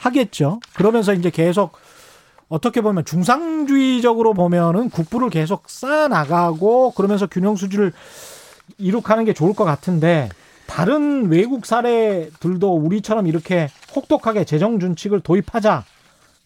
[0.00, 0.60] 하겠죠.
[0.74, 1.72] 그러면서 이제 계속
[2.48, 7.92] 어떻게 보면 중상주의적으로 보면은 국부를 계속 쌓아 나가고 그러면서 균형 수준을
[8.78, 10.28] 이룩하는 게 좋을 것 같은데
[10.66, 15.84] 다른 외국 사례들도 우리처럼 이렇게 혹독하게 재정 준칙을 도입하자.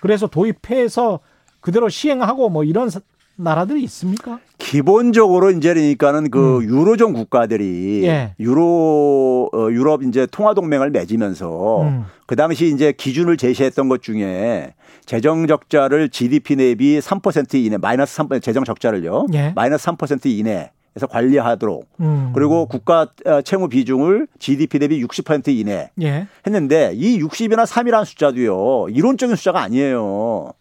[0.01, 1.21] 그래서 도입해서
[1.61, 3.01] 그대로 시행하고 뭐 이런 사-
[3.37, 4.39] 나라들이 있습니까?
[4.59, 8.07] 기본적으로 이제 그러니까는 그 유로존 국가들이 음.
[8.07, 8.35] 예.
[8.39, 12.05] 유로 어, 유럽 이제 통화 동맹을 맺으면서 음.
[12.27, 14.75] 그 당시 이제 기준을 제시했던 것 중에
[15.05, 19.27] 재정 적자를 GDP 대비 3% 이내 마이너스 3 재정 적자를요.
[19.35, 19.53] 예.
[19.55, 22.31] 마이너스 3% 이내 에서 관리하도록 음.
[22.37, 26.29] 그리고 국가 어, 채무 비중을 GDP 대비 60% 이내 예.
[26.47, 28.91] 했는데 이 60이나 3이라는 숫자도요.
[28.91, 30.53] 이론적인 숫자가 아니에요.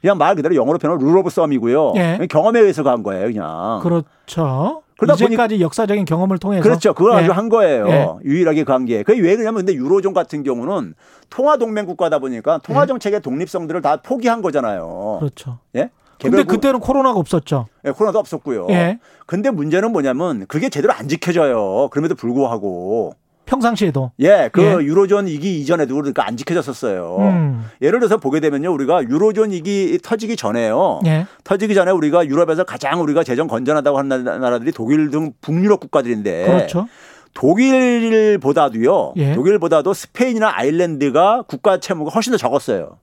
[0.00, 1.92] 그냥 말 그대로 영어로 표현하면 rule of thumb이고요.
[1.96, 2.26] 예.
[2.30, 3.80] 경험에 의해서 간 거예요, 그냥.
[3.82, 4.82] 그렇죠.
[4.96, 6.92] 그러다 이제까지 역사적인 경험을 통해서 그렇죠.
[6.92, 7.16] 그걸 예.
[7.18, 7.88] 아주 한 거예요.
[7.88, 8.08] 예.
[8.24, 9.02] 유일하게 간 게.
[9.02, 10.94] 그게 왜 그러냐면 근데 유로존 같은 경우는
[11.30, 12.86] 통화 동맹 국가다 보니까 통화 예.
[12.86, 15.18] 정책의 독립성들을 다 포기한 거잖아요.
[15.20, 15.58] 그렇죠.
[15.76, 15.90] 예?
[16.20, 17.66] 근데 그때는 코로나가 없었죠.
[17.86, 18.66] 예, 코로나도 없었고요.
[18.70, 18.98] 예.
[19.26, 21.88] 근데 문제는 뭐냐면 그게 제대로 안 지켜져요.
[21.90, 23.12] 그럼에도 불구하고
[23.48, 24.12] 평상시에도.
[24.20, 24.72] 예, 그 예.
[24.84, 27.16] 유로존 이기 이전에도 그러니까 안 지켜졌었어요.
[27.20, 27.64] 음.
[27.80, 31.00] 예를 들어서 보게 되면요, 우리가 유로존 이기 터지기 전에요.
[31.06, 31.26] 예.
[31.44, 36.44] 터지기 전에 우리가 유럽에서 가장 우리가 재정 건전하다고 하는 나- 나라들이 독일 등 북유럽 국가들인데
[36.46, 36.86] 그렇죠.
[37.34, 39.14] 독일보다도요.
[39.16, 39.34] 예.
[39.34, 42.98] 독일보다도 스페인이나 아일랜드가 국가 채무가 훨씬 더 적었어요.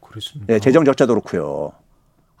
[0.00, 0.52] 그렇습니다.
[0.54, 1.72] 예, 재정 적자도 그렇고요.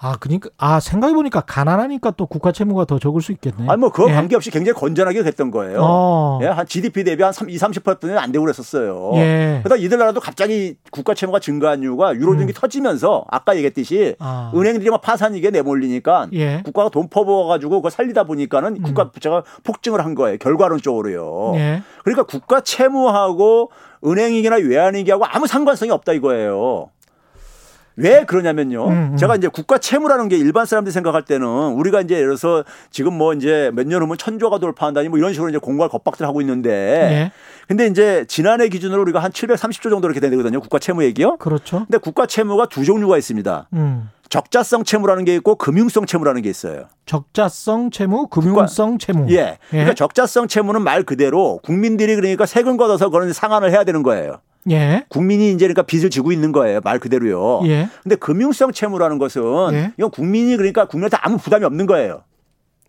[0.02, 3.66] 아, 그러니까 아 생각해 보니까 가난하니까 또 국가 채무가 더 적을 수 있겠네.
[3.68, 4.14] 아니 뭐 그거 예.
[4.14, 5.78] 관계없이 굉장히 건전하게 됐던 거예요.
[5.82, 6.38] 어.
[6.42, 9.12] 예, 한 GDP 대비 한 3, 20, 30%는 안 되고 그랬었어요.
[9.16, 9.60] 예.
[9.62, 14.24] 그러다 이들 나라도 갑자기 국가 채무가 증가한 이유가 유로존이 터지면서 아까 얘기했듯이 음.
[14.24, 14.50] 아.
[14.54, 16.62] 은행들이 막 파산이게 내몰리니까 예.
[16.64, 20.38] 국가가 돈 퍼부어 가지고 그거 살리다 보니까는 국가 부채가 폭증을 한 거예요.
[20.38, 21.52] 결과론적으로요.
[21.52, 21.58] 음.
[21.58, 21.82] 예.
[22.04, 23.70] 그러니까 국가 채무하고
[24.02, 26.88] 은행이기나 외환위기하고 아무 상관성이 없다 이거예요.
[28.00, 28.86] 왜 그러냐면요.
[28.88, 29.16] 음, 음.
[29.16, 33.34] 제가 이제 국가 채무라는 게 일반 사람들이 생각할 때는 우리가 이제 예를 들어서 지금 뭐
[33.34, 37.32] 이제 몇 년 후면 천조가 돌파한다니 뭐 이런 식으로 이제 공갈 겁박들 하고 있는데 예.
[37.68, 40.60] 근데 이제 지난해 기준으로 우리가 한 730조 정도 이렇게 되거든요.
[40.60, 41.36] 국가 채무 얘기요.
[41.36, 41.80] 그렇죠.
[41.86, 43.68] 근데 국가 채무가 두 종류가 있습니다.
[43.74, 44.10] 음.
[44.28, 46.84] 적자성 채무라는 게 있고 금융성 채무라는 게 있어요.
[47.04, 49.26] 적자성 채무, 금융성 채무.
[49.32, 49.58] 예.
[49.70, 54.36] 그러니까 적자성 채무는 말 그대로 국민들이 그러니까 세금 걷어서 그런 상환을 해야 되는 거예요.
[54.70, 55.04] 예.
[55.08, 56.80] 국민이 이제 그러니까 빚을 지고 있는 거예요.
[56.84, 57.62] 말 그대로요.
[57.66, 57.88] 예.
[58.02, 59.42] 근데 금융성 채무라는 것은
[59.72, 59.92] 예.
[59.96, 62.22] 이건 국민이 그러니까 국민한테 아무 부담이 없는 거예요.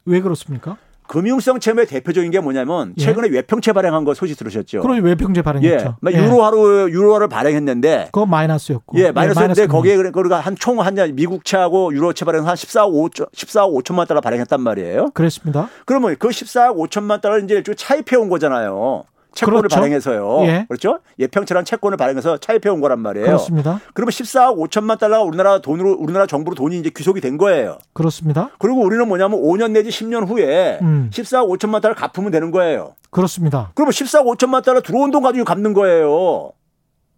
[0.05, 0.77] 왜 그렇습니까?
[1.07, 3.03] 금융성 채무의 대표적인 게 뭐냐면 예.
[3.03, 4.81] 최근에 외평채 발행한 거 소식 들으셨죠?
[4.81, 5.41] 외평제 예.
[5.41, 5.97] 발행했죠.
[5.99, 6.17] 막 예.
[6.17, 8.97] 유로화로 유로화를 발행했는데 그거 마이너스였고.
[8.97, 14.21] 예, 마이너스인데 마이너스 거기에 그러니까 한총한 미국채하고 유로채 발행 한 14억 5천 14억 5천만 달러
[14.21, 15.11] 발행했단 말이에요.
[15.13, 15.69] 그랬습니다.
[15.85, 19.03] 그러면 그 14억 5천만 달러 이제 일종의 차입해 온 거잖아요.
[19.33, 19.75] 채권을 그렇죠.
[19.75, 20.41] 발행해서요.
[20.43, 20.65] 예.
[20.67, 20.99] 그렇죠?
[21.19, 23.25] 예평채란 채권을 발행해서 차입해 온 거란 말이에요.
[23.27, 23.79] 그렇습니다.
[23.93, 27.77] 그러면 14억 5천만 달러가 우리나라 돈으로 우리나라 정부로 돈이 이제 귀속이 된 거예요.
[27.93, 28.49] 그렇습니다.
[28.59, 31.09] 그리고 우리는 뭐냐면 5년 내지 10년 후에 음.
[31.13, 32.95] 14억 5천만 달러 갚으면 되는 거예요.
[33.09, 33.71] 그렇습니다.
[33.75, 36.51] 그러면 14억 5천만 달러 들어온 돈 가지고 갚는 거예요.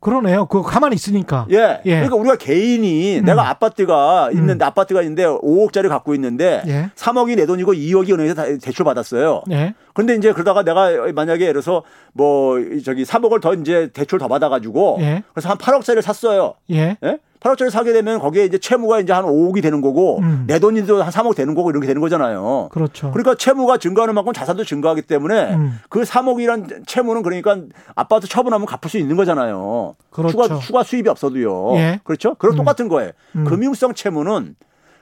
[0.03, 0.45] 그러네요.
[0.45, 1.47] 그거 가만히 있으니까.
[1.51, 1.81] 예.
[1.85, 1.95] 예.
[1.95, 3.25] 그러니까 우리가 개인이 음.
[3.25, 6.89] 내가 아파트가 있는데 아파트가 있는데 5억짜리 갖고 있는데 예.
[6.95, 9.43] 3억이 내 돈이고 2억이 은행에서 다 대출 받았어요.
[9.51, 9.73] 예.
[9.93, 11.83] 근데 이제 그러다가 내가 만약에 예를 들어서
[12.13, 15.23] 뭐 저기 3억을 더 이제 대출 더 받아 가지고 예.
[15.33, 16.53] 그래서 한 8억짜리를 샀어요.
[16.71, 16.97] 예.
[17.45, 17.49] 예?
[17.49, 20.45] 8억짜리 사게 되면 거기에 이제 채무가 이제 한 5억이 되는 거고 음.
[20.47, 22.69] 내 돈이도 한 3억 되는 거고 이렇게 되는 거잖아요.
[22.71, 23.11] 그렇죠.
[23.11, 25.79] 그러니까 채무가 증가하는 만큼 자산도 증가하기 때문에 음.
[25.89, 27.57] 그 3억이란 채무는 그러니까
[27.95, 29.95] 아파트 처분하면 갚을 수 있는 거잖아요.
[30.09, 30.31] 그렇죠.
[30.31, 31.75] 추가, 추가 수입이 없어도요.
[31.75, 31.99] 예.
[32.03, 32.35] 그렇죠?
[32.35, 32.57] 그럼 음.
[32.57, 33.11] 똑같은 거예요.
[33.35, 33.43] 음.
[33.45, 34.55] 금융성 채무는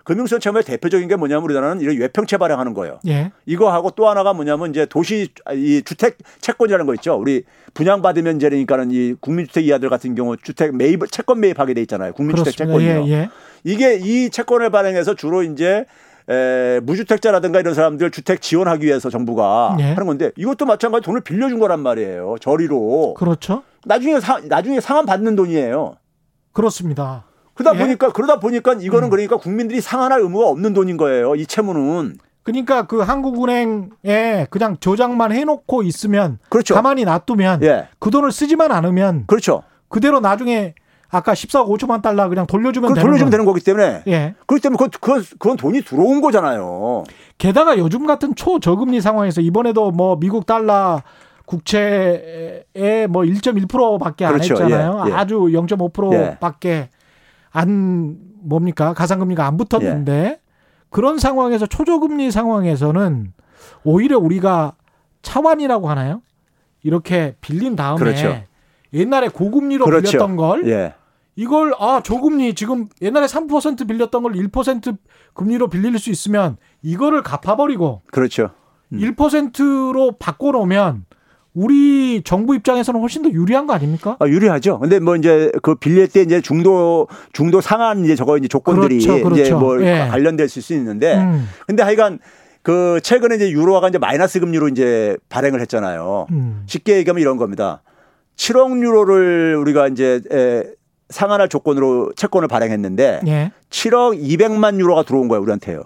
[0.04, 3.00] 금융성 채무의 대표적인 게 뭐냐면 우리나라는 이런 외평채 발행하는 거예요.
[3.08, 3.32] 예.
[3.46, 7.16] 이거 하고 또 하나가 뭐냐면 이제 도시 이 주택 채권이라는 거 있죠.
[7.16, 7.44] 우리
[7.74, 12.14] 분양받으면 이제니까는 이 국민주택 이하들 같은 경우 주택 매입 채권 매입하게 돼 있잖아요.
[12.14, 12.58] 국민주택.
[12.58, 13.06] 채권이요.
[13.08, 13.12] 예.
[13.12, 13.30] 예.
[13.64, 15.86] 이게 이 채권을 발행해서 주로 이제
[16.30, 19.84] 에, 무주택자라든가 이런 사람들 주택 지원하기 위해서 정부가 예.
[19.94, 22.36] 하는 건데 이것도 마찬가지 돈을 빌려준 거란 말이에요.
[22.40, 23.16] 저리로.
[23.16, 23.64] 그렇죠.
[23.86, 25.96] 나중에 사, 나중에 상환 받는 돈이에요.
[26.54, 27.26] 그렇습니다.
[27.54, 27.80] 그러다 예.
[27.84, 29.10] 보니까 그러다 보니까 이거는 음.
[29.10, 31.36] 그러니까 국민들이 상환할 의무가 없는 돈인 거예요.
[31.36, 32.18] 이 채무는.
[32.44, 36.74] 그러니까 그 한국은행에 그냥 저장만 해놓고 있으면 그렇죠.
[36.74, 37.88] 가만히 놔두면 예.
[38.00, 39.64] 그 돈을 쓰지만 않으면 그렇죠.
[39.90, 40.74] 그대로 나중에
[41.14, 43.32] 아까 14억 5천만 달러 그냥 돌려주면 되는 돌려주면 거.
[43.32, 44.34] 되는 거기 때문에 예.
[44.48, 47.04] 그렇기 때문에 그건, 그건, 그건 돈이 들어온 거잖아요.
[47.38, 51.02] 게다가 요즘 같은 초저금리 상황에서 이번에도 뭐 미국 달러
[51.46, 54.54] 국채에 뭐 1.1%밖에 안 그렇죠.
[54.54, 55.04] 했잖아요.
[55.08, 55.14] 예, 예.
[55.14, 56.90] 아주 0.5%밖에
[57.52, 60.40] 안 뭡니까 가상금리가 안 붙었는데 예.
[60.90, 63.34] 그런 상황에서 초저금리 상황에서는
[63.84, 64.76] 오히려 우리가
[65.22, 66.22] 차환이라고 하나요?
[66.84, 68.44] 이렇게 빌린 다음에 그렇죠.
[68.94, 70.12] 옛날에 고금리로 그렇죠.
[70.12, 70.96] 빌렸던 걸 예.
[71.36, 74.98] 이걸 아 저금리 지금 옛날에 3% 빌렸던 걸 1%
[75.34, 78.52] 금리로 빌릴 수 있으면 이거를 갚아버리고 그렇죠.
[78.92, 79.00] 음.
[79.00, 81.06] 1%로 바꿔놓으면
[81.54, 84.16] 우리 정부 입장에서는 훨씬 더 유리한 거 아닙니까?
[84.20, 84.80] 아, 유리하죠.
[84.80, 89.24] 근데 뭐 이제 그 빌릴 때 이제 중도 중도 상한 이제 저거 이제 조건들이 그렇죠,
[89.24, 89.42] 그렇죠.
[89.42, 90.08] 이제 뭐 예.
[90.10, 92.20] 관련될 수 있는데 음, 근데 하여간
[92.62, 96.28] 그 최근에 이제 유로화가 이제 마이너스 금리로 이제 발행을 했잖아요.
[96.32, 96.64] 음.
[96.68, 97.82] 쉽게 얘기하면 이런 겁니다.
[98.38, 100.64] 7억 유로를 우리가 이제 에,
[101.10, 103.52] 상한할 조건으로 채권을 발행했는데 예.
[103.70, 105.84] 7억 200만 유로가 들어온 거예요, 우리한테요.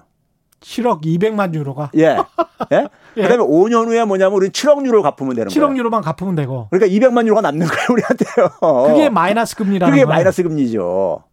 [0.62, 2.18] 7억 200만 유로가 예.
[2.74, 2.88] 예?
[3.18, 3.22] 예.
[3.24, 5.78] 그다음에 5년 후에 뭐냐면 우리는 7억 유로를 갚으면 되는 7억 거예요.
[5.78, 8.88] 유로만 갚으면 되고 그러니까 200만 유로가 남는 거예요, 우리한테요.
[8.88, 10.14] 그게 마이너스 금리라는 그게 거예요.
[10.16, 11.24] 마이너스 금리죠.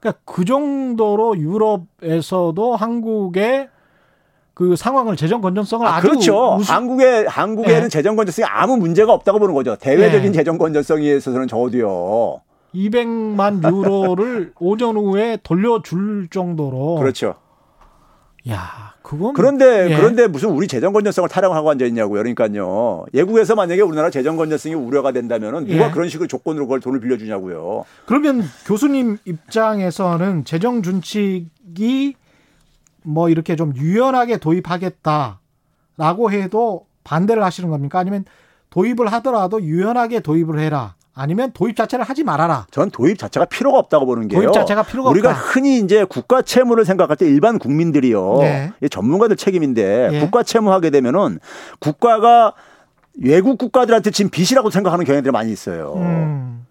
[0.00, 3.68] 그러니까 그 정도로 유럽에서도 한국의
[4.54, 6.56] 그 상황을 재정 건전성을 아, 아주 그렇죠.
[6.56, 7.88] 우수- 한국에 한국에는 예.
[7.88, 9.76] 재정 건전성이 아무 문제가 없다고 보는 거죠.
[9.76, 10.32] 대외적인 예.
[10.32, 12.42] 재정 건전성에 있어서는 적어도요.
[12.74, 17.34] 200만 유로를 오전 후에 돌려줄 정도로 그렇죠.
[18.50, 19.96] 야, 그건 그런데 예.
[19.96, 22.22] 그런데 무슨 우리 재정 건전성을 타령하고 앉아 있냐고요.
[22.22, 23.06] 그러니까요.
[23.14, 25.90] 예국에서 만약에 우리나라 재정 건전성이 우려가 된다면은 누가 예.
[25.90, 27.84] 그런 식으로 조건으로 그걸 돈을 빌려 주냐고요.
[28.06, 32.14] 그러면 교수님 입장에서는 재정 준칙이
[33.02, 35.38] 뭐 이렇게 좀 유연하게 도입하겠다라고
[36.30, 37.98] 해도 반대를 하시는 겁니까?
[37.98, 38.24] 아니면
[38.68, 40.94] 도입을 하더라도 유연하게 도입을 해라.
[41.20, 42.66] 아니면 도입 자체를 하지 말아라.
[42.70, 44.40] 전 도입 자체가 필요가 없다고 보는 게요.
[44.40, 45.40] 도입 자체가 필요가 우리가 없다.
[45.40, 48.38] 흔히 이제 국가 채무를 생각할 때 일반 국민들이요.
[48.40, 48.72] 네.
[48.90, 50.20] 전문가들 책임인데 예.
[50.20, 51.38] 국가 채무하게 되면은
[51.78, 52.54] 국가가
[53.22, 55.92] 외국 국가들한테 지금 빚이라고 생각하는 경향들이 많이 있어요.
[55.96, 56.66] 음.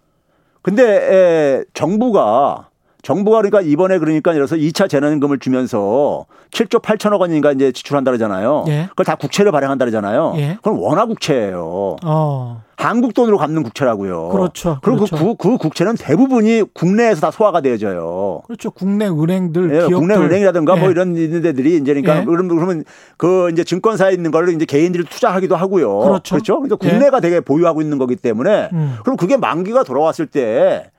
[0.62, 2.69] 근데 에, 정부가
[3.02, 8.64] 정부가 그러니까 이번에 그러니까 이래서 2차 재난금을 주면서 7조 8천억 원인가 이제 지출한다 그러잖아요.
[8.68, 8.86] 예.
[8.90, 10.34] 그걸 다 국채를 발행한다 그러잖아요.
[10.36, 10.56] 예.
[10.56, 11.96] 그건 원화 국채예요.
[12.04, 12.62] 어.
[12.76, 14.30] 한국 돈으로 갚는 국채라고요.
[14.30, 14.78] 그렇죠.
[14.82, 15.16] 그리고 그렇죠.
[15.16, 18.40] 그, 그, 그 국채는 대부분이 국내에서 다 소화가 되어져요.
[18.46, 18.70] 그렇죠.
[18.70, 19.96] 국내 은행들, 예, 기업들.
[19.96, 20.90] 국내 은행이라든가 뭐 예.
[20.90, 22.24] 이런 있는 데들이 이제 그러니까 예.
[22.24, 22.84] 그러면,
[23.18, 25.98] 그 이제 증권사에 있는 거를 이제 개인들이 투자하기도 하고요.
[25.98, 26.38] 그렇죠.
[26.40, 26.88] 그러니까 예.
[26.88, 28.96] 국내가 되게 보유하고 있는 거기 때문에 음.
[29.02, 30.90] 그럼 그게 만기가 돌아왔을 때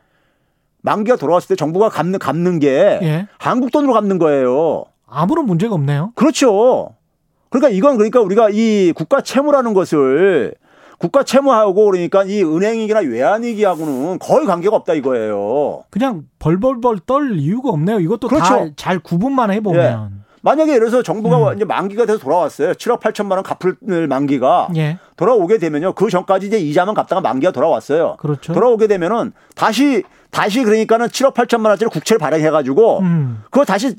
[0.81, 3.27] 만기가 돌아왔을 때 정부가 갚는 갚는 게 예.
[3.37, 4.85] 한국 돈으로 갚는 거예요.
[5.07, 6.11] 아무런 문제가 없네요.
[6.15, 6.95] 그렇죠.
[7.49, 10.55] 그러니까 이건 그러니까 우리가 이 국가 채무라는 것을
[10.97, 15.83] 국가 채무하고 그러니까 이 은행이기나 외환위기하고는 거의 관계가 없다 이거예요.
[15.89, 17.99] 그냥 벌벌벌 떨 이유가 없네요.
[17.99, 18.73] 이것도 다 그렇죠.
[18.75, 20.21] 잘 구분만 해보면.
[20.43, 21.55] 만약에 예를 들어서 정부가 음.
[21.55, 22.73] 이제 만기가 돼서 돌아왔어요.
[22.73, 24.97] 7억 8천만 원 갚을 만기가 예.
[25.15, 25.93] 돌아오게 되면요.
[25.93, 28.15] 그 전까지 이제 이자만 갚다가 만기가 돌아왔어요.
[28.17, 28.53] 그렇죠.
[28.53, 33.43] 돌아오게 되면은 다시 다시 그러니까는 7억 8천만 원짜리 국채를 발행해 가지고 음.
[33.51, 33.93] 그거 다시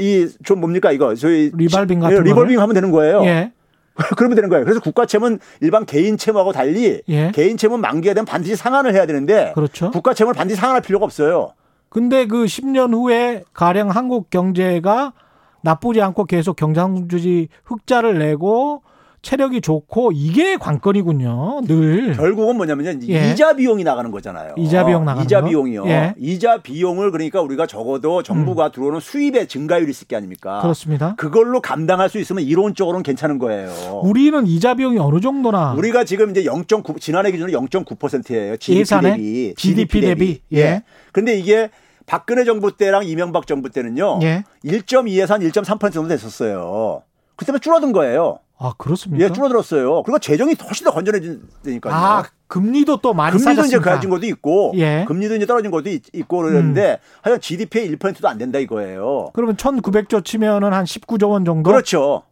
[0.00, 2.60] 이 좀 뭡니까 이거 저희 리발빙 같은 예, 리볼빙 거를?
[2.60, 3.24] 하면 되는 거예요.
[3.24, 3.52] 예.
[4.16, 4.64] 그러면 되는 거예요.
[4.64, 7.32] 그래서 국가 채무는 일반 개인 채무하고 달리 예.
[7.34, 9.90] 개인 채무는 만기가 되면 반드시 상환을 해야 되는데 그렇죠.
[9.90, 11.52] 국가 채무는 반드시 상환할 필요가 없어요.
[11.88, 15.12] 근데 그 10년 후에 가령 한국 경제가
[15.62, 18.82] 나쁘지 않고 계속 경상주지 흑자를 내고
[19.22, 21.62] 체력이 좋고 이게 관건이군요.
[21.66, 22.16] 늘.
[22.16, 23.00] 결국은 뭐냐면요.
[23.08, 23.30] 예.
[23.30, 24.54] 이자 비용이 나가는 거잖아요.
[24.56, 25.48] 이자 비용 나가는 이자 거?
[25.48, 25.86] 비용이요.
[25.88, 26.14] 예.
[26.18, 30.62] 이자 비용을 그러니까 우리가 적어도 정부가 들어오는 수입의 증가율이 있을 게 아닙니까?
[30.62, 31.14] 그렇습니다.
[31.16, 34.00] 그걸로 감당할 수 있으면 이론적으로는 괜찮은 거예요.
[34.02, 38.56] 우리는 이자 비용이 어느 정도나 우리가 지금 이제 0.9 지난해 기준으로 0.9%예요.
[38.56, 39.10] GDP 예산에?
[39.12, 39.54] 대비.
[39.56, 40.40] GDP 대비.
[40.54, 40.82] 예.
[41.12, 41.68] 근데 이게
[42.06, 44.20] 박근혜 정부 때랑 이명박 정부 때는요.
[44.22, 44.44] 예.
[44.64, 47.02] 1.2에서 한 1.3% 정도 됐었어요.
[47.36, 48.38] 그때문에 줄어든 거예요.
[48.62, 49.24] 아 그렇습니까?
[49.24, 50.02] 예, 줄어들었어요.
[50.02, 51.94] 그리고 재정이 훨씬 더 건전해지니까요.
[51.94, 53.78] 아 금리도 또 많이 금리도 이제.
[53.78, 55.00] 가진 것도 있고, 예.
[55.00, 55.04] 음.
[55.06, 59.30] 금리도 이제 떨어진 것도 있, 고 그러는데 하여간 GDP의 1%도 안 된다 이거예요.
[59.32, 61.70] 그러면 1,900조 치면은 한 19조 원 정도.
[61.70, 62.24] 그렇죠.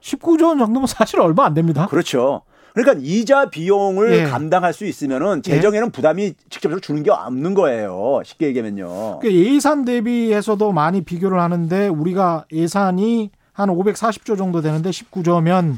[0.00, 1.88] 19조 원 정도면 사실 얼마 안 됩니다.
[1.88, 2.42] 그렇죠.
[2.74, 4.22] 그러니까 이자 비용을 예.
[4.24, 8.20] 감당할 수 있으면은 재정에는 부담이 직접적으로 주는 게 없는 거예요.
[8.24, 9.18] 쉽게 얘기하면요.
[9.18, 15.76] 그 예산 대비해서도 많이 비교를 하는데 우리가 예산이 한 540조 정도 되는데 19조면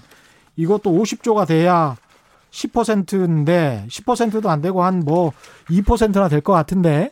[0.56, 1.96] 이것도 50조가 돼야
[2.50, 5.32] 10%인데 10%도 안 되고 한 뭐
[5.68, 7.10] 2%나 될 것 같은데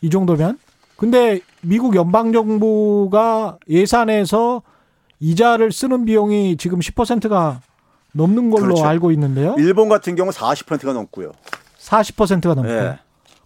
[0.00, 0.58] 이 정도면
[0.96, 4.62] 근데 미국 연방 정부가 예산에서
[5.18, 7.60] 이자를 쓰는 비용이 지금 10%가
[8.12, 8.84] 넘는 걸로 그렇죠.
[8.86, 9.54] 알고 있는데요.
[9.58, 11.32] 일본 같은 경우 40%가 넘고요.
[11.78, 12.70] 40%가 넘고.
[12.70, 12.98] 예.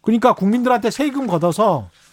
[0.03, 2.04] 그러니까 국민들한테 세금 걷어서 네.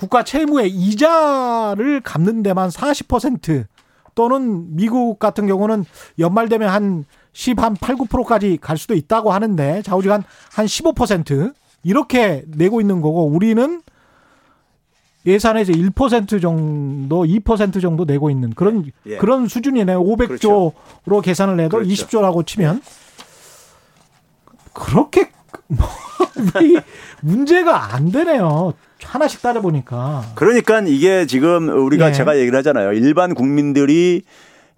[0.00, 3.66] 국가 채무의 이자를 갚는 데만 40%
[4.14, 5.84] 또는 미국 같은 경우는
[6.18, 12.44] 연말 되면 한 10, 한 8, 9%까지 갈 수도 있다고 하는데 좌우지간 한 15% 이렇게
[12.46, 13.82] 내고 있는 거고 우리는
[15.26, 19.18] 예산에서 1% 정도, 2% 정도 내고 있는 그런 예.
[19.18, 20.02] 그런 수준이네요.
[20.02, 22.06] 500조로 계산을 해도 그렇죠.
[22.06, 22.80] 20조라고 치면
[24.72, 25.30] 그렇게
[27.22, 28.72] 문제가 안 되네요.
[29.02, 30.24] 하나씩 따져 보니까.
[30.34, 32.12] 그러니까 이게 지금 우리가 예.
[32.12, 32.92] 제가 얘기를 하잖아요.
[32.92, 34.22] 일반 국민들이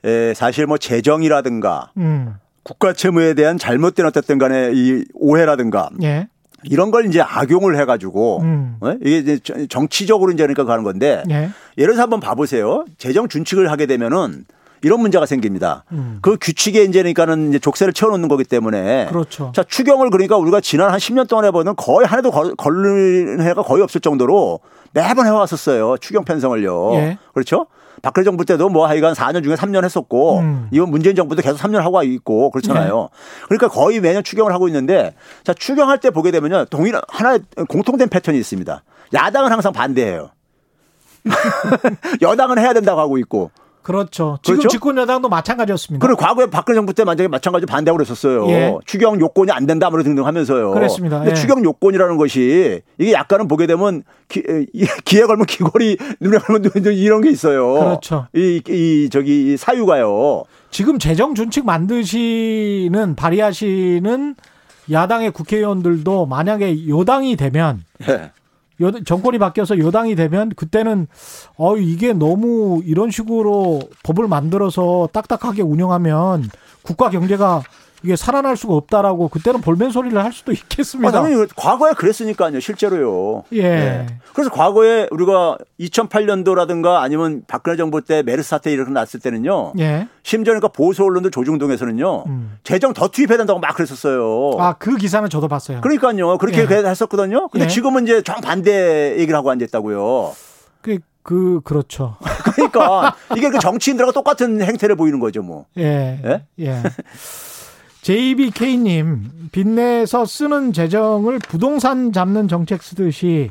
[0.04, 2.34] 에, 사실 뭐 재정이라든가 음.
[2.62, 6.28] 국가 채무에 대한 잘못된 어쨌든 간에 이 오해라든가 예.
[6.64, 8.76] 이런 걸 이제 악용을 해가지고 음.
[8.80, 8.92] 어?
[9.04, 11.50] 이게 이제 정- 정치적으로 이제 그러니까 가는 건데 예.
[11.78, 12.84] 예를 들어서 한번 봐보세요.
[12.98, 14.44] 재정 준칙을 하게 되면은
[14.82, 15.84] 이런 문제가 생깁니다.
[15.92, 16.18] 음.
[16.22, 19.52] 그 규칙에 이제 그러니까는 이제 족쇄를 채워놓는 거기 때문에 그렇죠.
[19.54, 23.62] 자 추경을 그러니까 우리가 지난 한 10년 동안 해보는 거의 한 해도 걸- 걸리는 해가
[23.62, 24.60] 거의 없을 정도로
[24.92, 25.96] 매번 해왔었어요.
[25.98, 26.94] 추경 편성을요.
[26.94, 27.18] 예.
[27.32, 27.66] 그렇죠?
[28.02, 30.68] 박근혜 정부 때도 뭐 하여간 4년 중에 3년 했었고 음.
[30.72, 33.08] 이번 문재인 정부도 계속 3년 하고 있고 그렇잖아요.
[33.12, 33.44] 예.
[33.46, 35.14] 그러니까 거의 매년 추경을 하고 있는데
[35.44, 38.82] 자 추경할 때 보게 되면요 동일 하나의 공통된 패턴이 있습니다.
[39.14, 40.30] 야당은 항상 반대해요.
[42.20, 43.50] 여당은 해야 된다고 하고 있고
[43.82, 44.38] 그렇죠.
[44.42, 44.68] 지금 그렇죠?
[44.68, 46.06] 집권 여당도 마찬가지였습니다.
[46.06, 48.48] 그리고 과거에 박근혜 정부 때 만약에 마찬가지로 반대하고 그랬었어요.
[48.48, 48.74] 예.
[48.86, 50.72] 추경 요건이 안 된다 뭐 등등 하면서요.
[50.72, 51.18] 그랬습니다.
[51.18, 51.34] 근데 예.
[51.34, 54.66] 추경 요건이라는 것이 이게 약간은 보게 되면 기, 에,
[55.04, 57.72] 기에 걸면 귀걸이 눈에 걸면 눈 이런 게 있어요.
[57.74, 58.26] 그렇죠.
[58.34, 60.44] 이, 이 저기 이 사유가요.
[60.70, 64.34] 지금 재정 준칙 만드시는 발의하시는
[64.90, 68.30] 야당의 국회의원들도 만약에 여당이 되면 예.
[68.82, 71.06] 여, 정권이 바뀌어서 여당이 되면 그때는
[71.56, 76.50] 어 이게 너무 이런 식으로 법을 만들어서 딱딱하게 운영하면
[76.82, 77.62] 국가 경제가
[78.02, 81.10] 이게 살아날 수가 없다라고 그때는 볼멘 소리를 할 수도 아, 있겠습니다.
[81.10, 83.44] 당연히 과거에 그랬으니까요, 실제로요.
[83.54, 84.06] 예.
[84.34, 89.72] 그래서 과거에 우리가 2008년도라든가 아니면 박근혜 정부 때 메르스 사태 이렇게 났을 때는요.
[89.78, 90.08] 예.
[90.22, 92.24] 심지어 그러니까 보수 언론들 조중동에서는요.
[92.26, 92.58] 음.
[92.64, 94.56] 재정 더 투입해야 된다고 막 그랬었어요.
[94.58, 95.80] 아 그 기사는 저도 봤어요.
[95.80, 96.38] 그러니까요.
[96.38, 96.66] 그렇게 예.
[96.66, 97.46] 했었거든요.
[97.48, 97.68] 근데 예.
[97.68, 100.32] 지금은 이제 정반대 얘기를 하고 앉았다고요.
[100.80, 102.16] 그, 그 그렇죠.
[102.56, 105.66] 그러니까 이게 그 정치인들하고 똑같은 행태를 보이는 거죠, 뭐.
[105.78, 106.44] 예.
[106.58, 106.82] 예?
[108.08, 108.12] 예.
[108.34, 113.50] JBK님, 빚내서 쓰는 재정을 부동산 잡는 정책 쓰듯이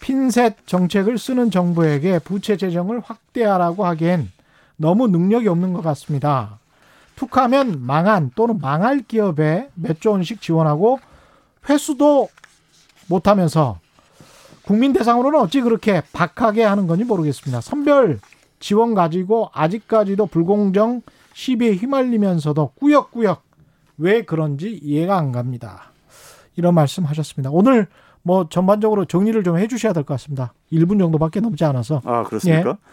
[0.00, 4.30] 핀셋 정책을 쓰는 정부에게 부채 재정을 확대하라고 하기엔
[4.76, 6.58] 너무 능력이 없는 것 같습니다.
[7.16, 11.00] 툭하면 망한 또는 망할 기업에 몇 조 원씩 지원하고
[11.68, 12.28] 회수도
[13.08, 13.78] 못하면서
[14.62, 17.60] 국민 대상으로는 어찌 그렇게 박하게 하는 건지 모르겠습니다.
[17.60, 18.20] 선별
[18.58, 21.02] 지원 가지고 아직까지도 불공정
[21.34, 23.49] 시비에 휘말리면서도 꾸역꾸역
[24.00, 25.92] 왜 그런지 이해가 안 갑니다.
[26.56, 27.50] 이런 말씀 하셨습니다.
[27.52, 27.86] 오늘
[28.22, 30.52] 뭐 전반적으로 정리를 좀 해주셔야 될 것 같습니다.
[30.72, 32.02] 1분 정도밖에 넘지 않아서.
[32.04, 32.22] 아,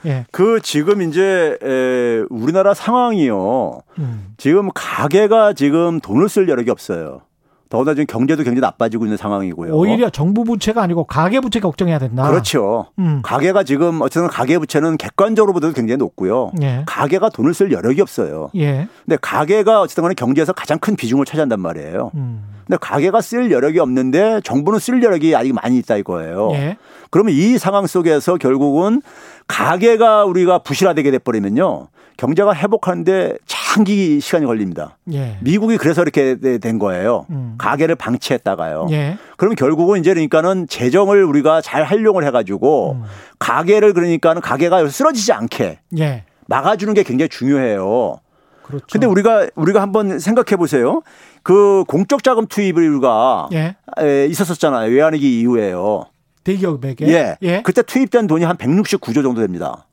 [0.06, 0.10] 예.
[0.10, 0.26] 예.
[0.32, 3.82] 그 지금 이제 에, 우리나라 상황이요.
[4.00, 4.34] 음.
[4.38, 7.22] 지금 가게가 지금 돈을 쓸 여력이 없어요.
[7.70, 9.74] 더구나 지금 경제도 굉장히 나빠지고 있는 상황이고요.
[9.74, 12.30] 오히려 정부 부채가 아니고 가계 부채 걱정해야 된다.
[12.30, 12.88] 그렇죠.
[13.00, 13.22] 음.
[13.24, 16.52] 가게가 지금 어쨌든 가계 부채는 객관적으로 보도 굉장히 높고요.
[16.62, 16.84] 예.
[16.86, 18.50] 가게가 돈을 쓸 여력이 없어요.
[18.56, 18.88] 예.
[19.06, 22.12] 근데 가게가 어쨌든 간에 경제에서 가장 큰 비중을 차지한단 말이에요.
[22.16, 22.57] 음.
[22.68, 26.50] 근데 가게가 쓸 여력이 없는데 정부는 쓸 여력이 아직 많이 있다 이거예요.
[26.54, 26.78] 예.
[27.10, 29.02] 그러면 이 상황 속에서 결국은
[29.48, 31.88] 가게가 우리가 부실화되게 돼버리면요.
[32.18, 34.98] 경제가 회복하는데 장기 시간이 걸립니다.
[35.14, 35.38] 예.
[35.42, 37.26] 미국이 그래서 이렇게 되- 된 거예요.
[37.30, 37.56] 음.
[37.58, 38.88] 가게를 방치했다가요.
[38.92, 39.18] 예.
[39.38, 43.04] 그러면 결국은 이제 그러니까는 재정을 우리가 잘 활용을 해가지고 음.
[43.40, 46.24] 가게를 그러니까는 가게가 쓰러지지 않게 예.
[46.48, 48.20] 막아주는 게 굉장히 중요해요.
[48.64, 48.86] 그렇죠.
[48.92, 51.02] 근데 우리가 우리가 한번 생각해 보세요.
[51.48, 53.78] 그 공적 자금 투입을 우리가 예.
[54.02, 54.92] 에, 있었었잖아요.
[54.92, 56.04] 외환위기 이후에요.
[56.44, 57.38] 대기업에게 예.
[57.42, 57.62] 예.
[57.62, 59.88] 그때 투입된 돈이 한 169조 정도 됩니다.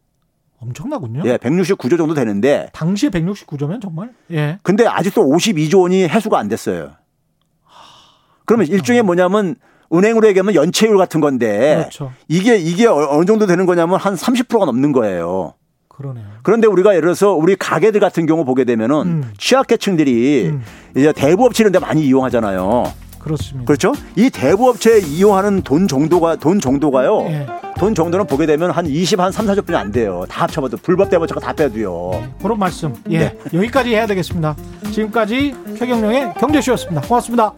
[0.59, 1.23] 엄청나군요.
[1.27, 4.59] 예, 169조 정도 되는데 당시에 169조면 정말 예.
[4.65, 6.91] 근데 아직도 52조 원이 해소가 안 됐어요.
[8.47, 9.55] 그러면 일종의 뭐냐면
[9.93, 12.11] 은행으로 얘기하면 연체율 같은 건데 그렇죠.
[12.27, 15.55] 이게 이게 어- 어느 정도 되는 거냐면 한 30%가 넘는 거예요.
[15.97, 16.25] 그러네요.
[16.43, 19.33] 그런데 우리가 예를 들어서 우리 가게들 같은 경우 보게 되면은 음.
[19.39, 20.63] 취약계층들이 음.
[20.97, 22.93] 이제 대부업체 이런 데 많이 이용하잖아요.
[23.25, 23.67] 그렇습니다.
[23.67, 23.95] 그렇죠?
[24.17, 27.23] 이 대부업체 이용하는 돈 정도가 돈 정도가요.
[27.29, 27.47] 예.
[27.79, 30.27] 돈 정도는 보게 되면 한 20, 한 3, 4조뿐이 안 돼요.
[30.29, 32.11] 다 합쳐봐도 불법 대부업체가 다 빼도요.
[32.43, 32.95] 그런 말씀.
[33.09, 33.19] 예.
[33.19, 33.39] 네.
[33.55, 34.55] 여기까지 해야 되겠습니다.
[34.93, 37.01] 지금까지 최경령의 경제쇼였습니다.
[37.03, 37.55] 고맙습니다.